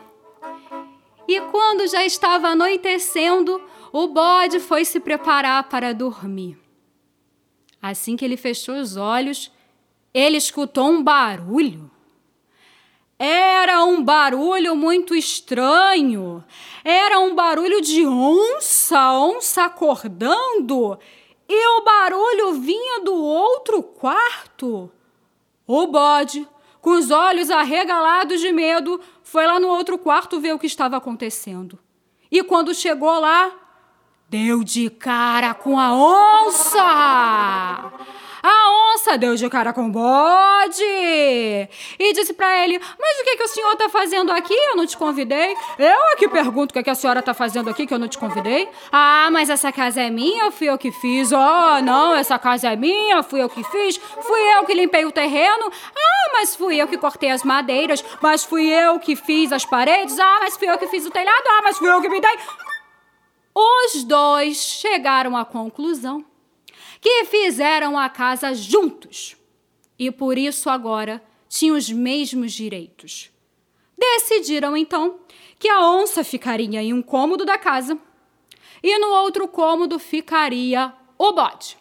E 1.28 1.40
quando 1.52 1.88
já 1.88 2.06
estava 2.06 2.50
anoitecendo, 2.50 3.62
o 3.92 4.08
bode 4.08 4.60
foi 4.60 4.86
se 4.86 5.00
preparar 5.00 5.64
para 5.70 5.94
dormir. 5.94 6.58
Assim 7.82 8.16
que 8.16 8.24
ele 8.24 8.38
fechou 8.38 8.76
os 8.76 8.96
olhos, 8.96 9.52
ele 10.14 10.38
escutou 10.38 10.90
um 10.90 11.04
barulho. 11.04 11.90
Era 13.18 13.84
um 13.86 14.04
barulho 14.04 14.76
muito 14.76 15.16
estranho. 15.16 16.44
Era 16.84 17.20
um 17.20 17.36
barulho 17.36 17.80
de 17.80 18.06
onça, 18.06 19.14
onça 19.14 19.66
acordando 19.66 20.98
e 21.54 21.68
o 21.80 21.84
barulho 21.84 22.54
vinha 22.54 23.02
do 23.02 23.14
outro 23.14 23.84
quarto. 23.84 24.90
O 25.68 25.88
bode, 25.88 26.48
com 26.80 26.92
os 26.92 27.12
olhos 27.12 27.50
arregalados 27.50 28.40
de 28.40 28.54
medo, 28.54 29.02
foi 29.22 29.46
lá 29.46 29.60
no 29.60 29.68
outro 29.68 29.98
quarto 29.98 30.40
ver 30.40 30.54
o 30.54 30.60
que 30.60 30.66
estava 30.66 30.96
acontecendo. 30.96 31.78
E 32.32 32.42
quando 32.42 32.74
chegou 32.74 33.20
lá, 33.20 33.52
deu 34.30 34.64
de 34.64 34.90
cara 34.90 35.54
com 35.54 35.78
a 35.78 35.94
onça. 35.94 37.92
A 39.02 39.04
onça 39.04 39.18
deu 39.18 39.36
de 39.36 39.50
cara 39.50 39.74
com 39.74 39.88
o 39.88 39.90
bode 39.90 40.84
e 40.84 42.14
disse 42.14 42.34
para 42.34 42.64
ele: 42.64 42.80
Mas 43.00 43.20
o 43.20 43.24
que, 43.24 43.38
que 43.38 43.44
o 43.44 43.48
senhor 43.48 43.72
está 43.74 43.90
fazendo 43.90 44.32
aqui? 44.32 44.54
Eu 44.54 44.76
não 44.76 44.86
te 44.86 44.96
convidei. 44.96 45.56
Eu 45.80 46.12
é 46.12 46.16
que 46.16 46.28
pergunto 46.28 46.72
o 46.72 46.74
que, 46.74 46.84
que 46.84 46.90
a 46.90 46.94
senhora 46.94 47.20
está 47.20 47.34
fazendo 47.34 47.70
aqui 47.70 47.88
que 47.88 47.94
eu 47.94 47.98
não 47.98 48.08
te 48.08 48.20
convidei. 48.20 48.70
Ah, 48.92 49.30
mas 49.32 49.50
essa 49.50 49.72
casa 49.72 50.02
é 50.02 50.10
minha, 50.12 50.52
fui 50.52 50.70
eu 50.70 50.78
que 50.78 50.92
fiz. 50.92 51.32
Oh, 51.32 51.82
não, 51.84 52.14
essa 52.14 52.38
casa 52.38 52.72
é 52.72 52.76
minha, 52.76 53.24
fui 53.24 53.42
eu 53.42 53.50
que 53.50 53.64
fiz. 53.64 53.98
Fui 53.98 54.40
eu 54.56 54.66
que 54.66 54.74
limpei 54.74 55.04
o 55.04 55.12
terreno. 55.12 55.72
Ah, 55.96 56.30
mas 56.34 56.56
fui 56.56 56.80
eu 56.80 56.88
que 56.88 56.98
cortei 56.98 57.32
as 57.32 57.44
madeiras. 57.44 58.04
Mas 58.22 58.44
fui 58.44 58.68
eu 58.68 59.00
que 59.00 59.16
fiz 59.16 59.52
as 59.52 59.66
paredes. 59.66 60.20
Ah, 60.20 60.38
mas 60.42 60.56
fui 60.56 60.70
eu 60.70 60.78
que 60.78 60.88
fiz 60.88 61.08
o 61.08 61.12
telhado. 61.12 61.44
Ah, 61.48 61.62
mas 61.64 61.78
fui 61.78 61.90
eu 61.90 62.02
que 62.02 62.10
me 62.10 62.22
dei. 62.22 62.38
Os 63.56 64.04
dois 64.04 64.58
chegaram 64.58 65.36
à 65.36 65.44
conclusão 65.44 66.31
que 67.02 67.26
fizeram 67.26 67.98
a 67.98 68.08
casa 68.08 68.54
juntos 68.54 69.36
e 69.98 70.12
por 70.12 70.38
isso 70.38 70.70
agora 70.70 71.22
tinham 71.50 71.76
os 71.76 71.90
mesmos 71.90 72.54
direitos. 72.54 73.32
Decidiram 73.98 74.78
então 74.78 75.20
que 75.60 75.68
a 75.68 75.82
onça 75.82 76.24
ficaria 76.24 76.82
em 76.82 76.94
um 76.94 77.02
cômodo 77.02 77.44
da 77.44 77.58
casa 77.58 77.98
e 78.82 78.98
no 79.00 79.10
outro 79.10 79.48
cômodo 79.48 80.00
ficaria 80.00 80.94
o 81.18 81.32
bode. 81.34 81.78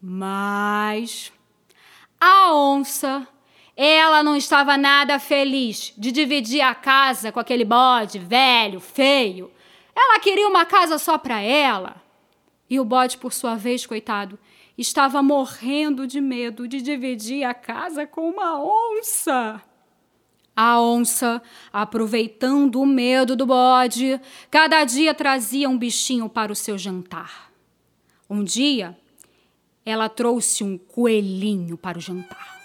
Mas 0.00 1.32
a 2.20 2.54
onça, 2.54 3.26
ela 3.76 4.22
não 4.22 4.36
estava 4.36 4.76
nada 4.76 5.18
feliz 5.18 5.92
de 5.96 6.12
dividir 6.12 6.60
a 6.60 6.74
casa 6.74 7.32
com 7.32 7.40
aquele 7.40 7.64
bode 7.64 8.18
velho, 8.18 8.78
feio. 8.78 9.50
Ela 9.94 10.20
queria 10.20 10.46
uma 10.46 10.64
casa 10.64 10.98
só 10.98 11.18
para 11.18 11.40
ela. 11.40 12.05
E 12.68 12.80
o 12.80 12.84
bode, 12.84 13.18
por 13.18 13.32
sua 13.32 13.54
vez, 13.54 13.86
coitado, 13.86 14.38
estava 14.76 15.22
morrendo 15.22 16.06
de 16.06 16.20
medo 16.20 16.66
de 16.66 16.82
dividir 16.82 17.44
a 17.44 17.54
casa 17.54 18.06
com 18.06 18.28
uma 18.28 18.60
onça. 18.60 19.62
A 20.54 20.80
onça, 20.80 21.42
aproveitando 21.72 22.80
o 22.80 22.86
medo 22.86 23.36
do 23.36 23.46
bode, 23.46 24.20
cada 24.50 24.84
dia 24.84 25.14
trazia 25.14 25.68
um 25.68 25.76
bichinho 25.76 26.28
para 26.28 26.50
o 26.50 26.56
seu 26.56 26.78
jantar. 26.78 27.52
Um 28.28 28.42
dia, 28.42 28.98
ela 29.84 30.08
trouxe 30.08 30.64
um 30.64 30.76
coelhinho 30.76 31.76
para 31.76 31.98
o 31.98 32.00
jantar. 32.00 32.56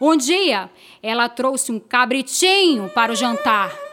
Um 0.00 0.16
dia, 0.16 0.70
ela 1.02 1.28
trouxe 1.28 1.70
um 1.70 1.78
cabritinho 1.78 2.88
para 2.90 3.12
o 3.12 3.16
jantar. 3.16 3.83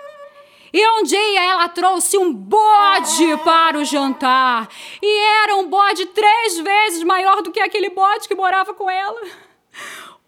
E 0.73 0.87
um 0.87 1.03
dia 1.03 1.43
ela 1.43 1.67
trouxe 1.67 2.17
um 2.17 2.33
bode 2.33 3.37
para 3.43 3.77
o 3.77 3.85
jantar. 3.85 4.69
E 5.01 5.19
era 5.43 5.55
um 5.57 5.67
bode 5.67 6.05
três 6.07 6.59
vezes 6.59 7.03
maior 7.03 7.41
do 7.41 7.51
que 7.51 7.59
aquele 7.59 7.89
bode 7.89 8.27
que 8.27 8.35
morava 8.35 8.73
com 8.73 8.89
ela. 8.89 9.21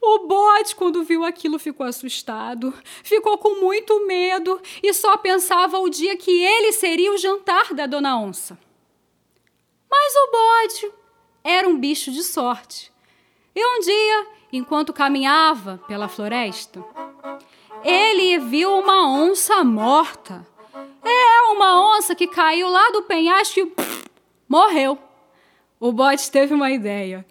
O 0.02 0.28
bode, 0.28 0.76
quando 0.76 1.04
viu 1.04 1.24
aquilo, 1.24 1.58
ficou 1.58 1.86
assustado, 1.86 2.74
ficou 3.04 3.38
com 3.38 3.62
muito 3.62 4.06
medo 4.06 4.62
e 4.82 4.94
só 4.94 5.16
pensava 5.16 5.80
o 5.80 5.90
dia 5.90 6.18
que 6.18 6.44
ele 6.44 6.74
seria 6.74 7.14
o 7.14 7.18
jantar 7.18 7.74
da 7.74 7.86
dona 7.86 8.20
onça. 8.20 8.60
Mas 9.90 10.14
o 10.14 10.32
bode 10.32 10.94
era 11.42 11.70
um 11.70 11.80
bicho 11.80 12.12
de 12.12 12.22
sorte. 12.22 12.92
E 13.56 13.66
um 13.66 13.80
dia, 13.80 14.28
enquanto 14.52 14.92
caminhava 14.92 15.80
pela 15.88 16.10
floresta, 16.10 16.84
ele 17.84 18.40
viu 18.40 18.72
uma 18.78 19.10
onça 19.10 19.64
morta. 19.64 20.46
É 21.04 21.52
uma 21.52 21.98
onça 21.98 22.16
que 22.16 22.28
caiu 22.28 22.70
lá 22.70 22.90
do 22.92 23.04
penhasco 23.04 23.60
e 23.60 23.66
pff, 23.66 24.06
morreu. 24.48 24.98
O 25.80 25.92
bode 25.92 26.32
teve 26.32 26.54
uma 26.54 26.72
ideia. 26.72 27.26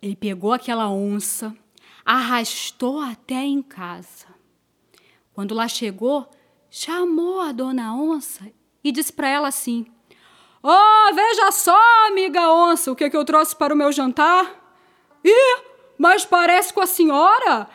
Ele 0.00 0.16
pegou 0.16 0.52
aquela 0.52 0.88
onça, 0.88 1.54
arrastou 2.04 3.00
até 3.00 3.42
em 3.42 3.60
casa. 3.60 4.26
Quando 5.34 5.54
lá 5.54 5.68
chegou, 5.68 6.28
chamou 6.70 7.40
a 7.40 7.52
dona 7.52 7.94
onça 7.94 8.50
e 8.82 8.90
disse 8.90 9.12
para 9.12 9.28
ela 9.28 9.48
assim: 9.48 9.86
Oh, 10.62 11.14
veja 11.14 11.52
só, 11.52 11.78
amiga 12.06 12.52
onça, 12.52 12.90
o 12.90 12.96
que, 12.96 13.08
que 13.10 13.16
eu 13.16 13.24
trouxe 13.24 13.54
para 13.54 13.74
o 13.74 13.76
meu 13.76 13.92
jantar. 13.92 14.50
Ih, 15.24 15.69
mas 16.00 16.24
parece 16.24 16.72
com 16.72 16.80
a 16.80 16.86
senhora? 16.86 17.68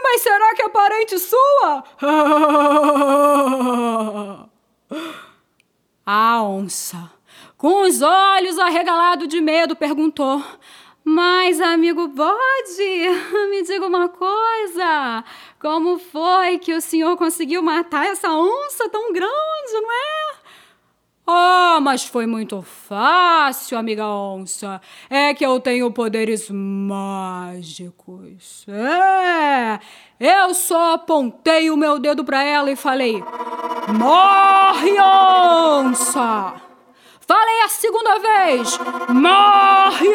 Mas 0.00 0.20
será 0.20 0.54
que 0.54 0.62
é 0.62 0.68
parente 0.68 1.18
sua? 1.18 1.82
a 6.06 6.42
onça, 6.44 7.10
com 7.58 7.82
os 7.82 8.00
olhos 8.00 8.60
arregalados 8.60 9.26
de 9.26 9.40
medo, 9.40 9.74
perguntou: 9.74 10.40
Mas, 11.04 11.60
amigo 11.60 12.06
bode, 12.06 13.08
me 13.50 13.64
diga 13.64 13.88
uma 13.88 14.08
coisa: 14.08 15.24
como 15.60 15.98
foi 15.98 16.60
que 16.60 16.74
o 16.74 16.80
senhor 16.80 17.16
conseguiu 17.16 17.60
matar 17.60 18.06
essa 18.06 18.30
onça 18.30 18.88
tão 18.88 19.12
grande, 19.12 19.72
não 19.72 19.90
é? 19.90 20.34
Mas 21.84 22.02
foi 22.02 22.24
muito 22.26 22.62
fácil, 22.62 23.76
amiga 23.76 24.08
onça. 24.08 24.80
É 25.10 25.34
que 25.34 25.44
eu 25.44 25.60
tenho 25.60 25.92
poderes 25.92 26.48
mágicos. 26.50 27.84
É, 28.66 29.78
eu 30.18 30.54
só 30.54 30.94
apontei 30.94 31.70
o 31.70 31.76
meu 31.76 31.98
dedo 31.98 32.24
para 32.24 32.42
ela 32.42 32.70
e 32.70 32.76
falei: 32.76 33.22
Morre, 33.98 34.98
onça! 34.98 36.54
Falei 37.20 37.60
a 37.64 37.68
segunda 37.68 38.18
vez, 38.18 38.78
morre 39.10 40.08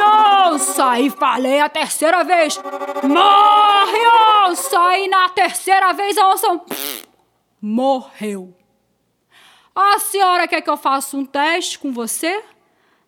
onça! 0.51 0.99
E 0.99 1.11
falei 1.11 1.59
a 1.59 1.69
terceira 1.69 2.23
vez, 2.23 2.59
morre 3.03 4.07
onça! 4.47 4.97
E 4.97 5.07
na 5.07 5.29
terceira 5.29 5.93
vez 5.93 6.17
a 6.17 6.29
onça 6.29 6.61
morreu. 7.61 8.58
A 9.81 9.97
senhora 9.97 10.45
quer 10.45 10.61
que 10.61 10.69
eu 10.69 10.75
faça 10.75 11.15
um 11.15 11.23
teste 11.23 11.79
com 11.79 11.93
você? 11.93 12.43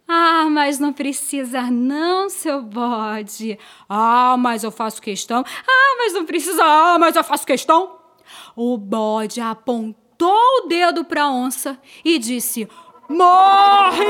Ah, 0.08 0.48
mas 0.50 0.80
não 0.80 0.94
precisa 0.94 1.64
não, 1.64 2.30
seu 2.30 2.62
bode. 2.62 3.60
Ah, 3.90 4.38
mas 4.40 4.64
eu 4.64 4.72
faço 4.72 5.02
questão. 5.02 5.44
Ah, 5.68 5.96
mas 5.98 6.14
não 6.14 6.26
precisa. 6.26 6.64
Ah, 6.64 6.98
mas 6.98 7.18
eu 7.18 7.26
faço 7.26 7.46
questão. 7.46 7.98
O 8.56 8.78
bode 8.78 9.42
apontou 9.42 10.64
o 10.64 10.68
dedo 10.70 11.04
para 11.04 11.24
a 11.24 11.30
onça 11.30 11.78
e 12.06 12.18
disse: 12.18 12.70
Morre, 13.10 14.08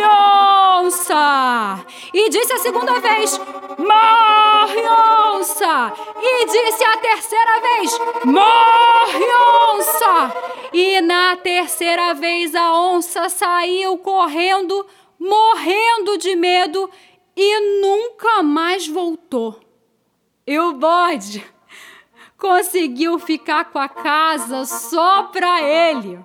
onça! 0.84 1.84
E 2.13 2.30
disse 2.30 2.54
a 2.54 2.60
segunda 2.60 3.00
vez: 3.00 3.39
Morre, 3.80 4.88
onça! 5.34 5.93
E 6.21 6.45
disse 6.45 6.84
a 6.84 6.97
terceira 6.97 7.60
vez: 7.60 8.00
Morre! 8.26 8.61
Terceira 11.37 12.13
vez 12.13 12.53
a 12.55 12.73
onça 12.73 13.29
saiu 13.29 13.97
correndo, 13.97 14.85
morrendo 15.19 16.17
de 16.17 16.35
medo 16.35 16.89
e 17.35 17.81
nunca 17.81 18.43
mais 18.43 18.87
voltou. 18.87 19.59
E 20.45 20.57
o 20.59 20.73
bode 20.73 21.43
conseguiu 22.37 23.19
ficar 23.19 23.65
com 23.65 23.77
a 23.77 23.87
casa 23.87 24.65
só 24.65 25.23
para 25.23 25.61
ele. 25.61 26.19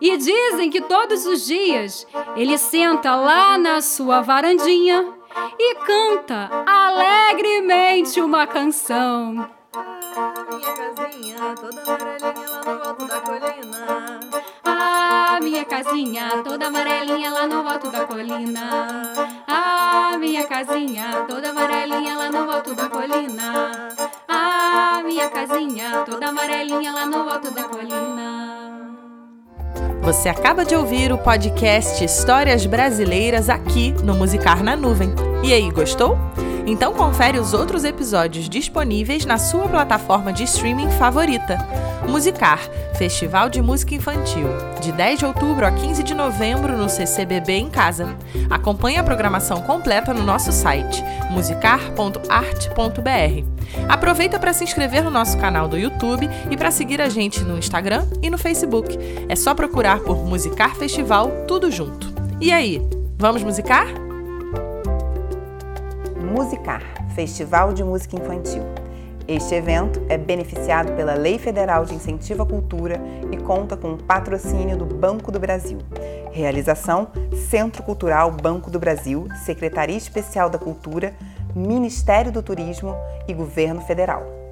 E 0.00 0.16
dizem 0.16 0.70
que 0.70 0.80
todos 0.80 1.26
os 1.26 1.46
dias 1.46 2.06
ele 2.36 2.56
senta 2.56 3.14
lá 3.14 3.58
na 3.58 3.82
sua 3.82 4.22
varandinha 4.22 5.12
e 5.58 5.74
canta 5.76 6.50
alegremente 6.66 8.20
uma 8.20 8.46
canção. 8.46 9.32
minha 9.32 10.72
casinha 10.72 11.54
toda 11.60 11.82
amarelinha 11.82 12.45
minha 15.56 15.64
casinha 15.64 16.42
toda 16.44 16.66
amarelinha 16.66 17.30
lá 17.30 17.46
no 17.46 17.66
alto 17.66 17.90
da 17.90 18.04
colina. 18.04 19.14
Ah, 19.48 20.14
minha 20.18 20.46
casinha 20.46 21.24
toda 21.26 21.48
amarelinha 21.48 22.14
lá 22.14 22.30
no 22.30 22.50
alto 22.50 22.74
da 22.74 22.90
colina. 22.90 23.88
Ah, 24.28 25.00
minha 25.02 25.30
casinha 25.30 26.04
toda 26.04 26.28
amarelinha 26.28 26.92
lá 26.92 27.06
no 27.06 27.30
alto 27.30 27.50
da 27.50 27.62
colina. 27.62 28.58
Você 30.02 30.28
acaba 30.28 30.62
de 30.62 30.76
ouvir 30.76 31.10
o 31.10 31.16
podcast 31.16 32.04
Histórias 32.04 32.66
Brasileiras 32.66 33.48
aqui 33.48 33.92
no 34.04 34.14
Musicar 34.14 34.62
na 34.62 34.76
Nuvem. 34.76 35.14
E 35.42 35.54
aí, 35.54 35.70
gostou? 35.70 36.18
Então 36.66 36.92
confere 36.92 37.38
os 37.38 37.54
outros 37.54 37.84
episódios 37.84 38.48
disponíveis 38.48 39.24
na 39.24 39.38
sua 39.38 39.68
plataforma 39.68 40.32
de 40.32 40.42
streaming 40.42 40.90
favorita. 40.90 41.56
Musicar, 42.08 42.58
Festival 42.96 43.48
de 43.48 43.62
Música 43.62 43.94
Infantil, 43.94 44.48
de 44.80 44.90
10 44.90 45.20
de 45.20 45.24
outubro 45.24 45.64
a 45.64 45.70
15 45.70 46.02
de 46.02 46.14
novembro 46.14 46.76
no 46.76 46.88
CCBB 46.88 47.52
em 47.52 47.70
casa. 47.70 48.16
Acompanhe 48.50 48.98
a 48.98 49.04
programação 49.04 49.62
completa 49.62 50.12
no 50.12 50.22
nosso 50.22 50.50
site 50.50 51.04
musicar.art.br. 51.30 52.24
Aproveita 53.88 54.38
para 54.38 54.52
se 54.52 54.64
inscrever 54.64 55.04
no 55.04 55.10
nosso 55.10 55.36
canal 55.38 55.68
do 55.68 55.78
YouTube 55.78 56.28
e 56.50 56.56
para 56.56 56.70
seguir 56.70 57.00
a 57.00 57.08
gente 57.08 57.42
no 57.42 57.58
Instagram 57.58 58.06
e 58.22 58.30
no 58.30 58.38
Facebook. 58.38 58.98
É 59.28 59.36
só 59.36 59.54
procurar 59.54 60.00
por 60.00 60.24
Musicar 60.24 60.74
Festival 60.74 61.30
tudo 61.46 61.70
junto. 61.70 62.12
E 62.40 62.52
aí, 62.52 62.80
vamos 63.18 63.42
musicar? 63.42 64.05
Musicar, 66.26 66.82
Festival 67.14 67.72
de 67.72 67.84
Música 67.84 68.16
Infantil. 68.16 68.62
Este 69.28 69.54
evento 69.54 70.02
é 70.08 70.18
beneficiado 70.18 70.92
pela 70.94 71.14
Lei 71.14 71.38
Federal 71.38 71.84
de 71.84 71.94
Incentivo 71.94 72.42
à 72.42 72.46
Cultura 72.46 73.00
e 73.30 73.36
conta 73.36 73.76
com 73.76 73.92
o 73.92 74.02
patrocínio 74.02 74.76
do 74.76 74.84
Banco 74.84 75.30
do 75.30 75.38
Brasil. 75.38 75.78
Realização: 76.32 77.08
Centro 77.48 77.82
Cultural 77.84 78.30
Banco 78.32 78.70
do 78.70 78.78
Brasil, 78.78 79.28
Secretaria 79.44 79.96
Especial 79.96 80.50
da 80.50 80.58
Cultura, 80.58 81.14
Ministério 81.54 82.32
do 82.32 82.42
Turismo 82.42 82.94
e 83.28 83.32
Governo 83.32 83.80
Federal. 83.82 84.45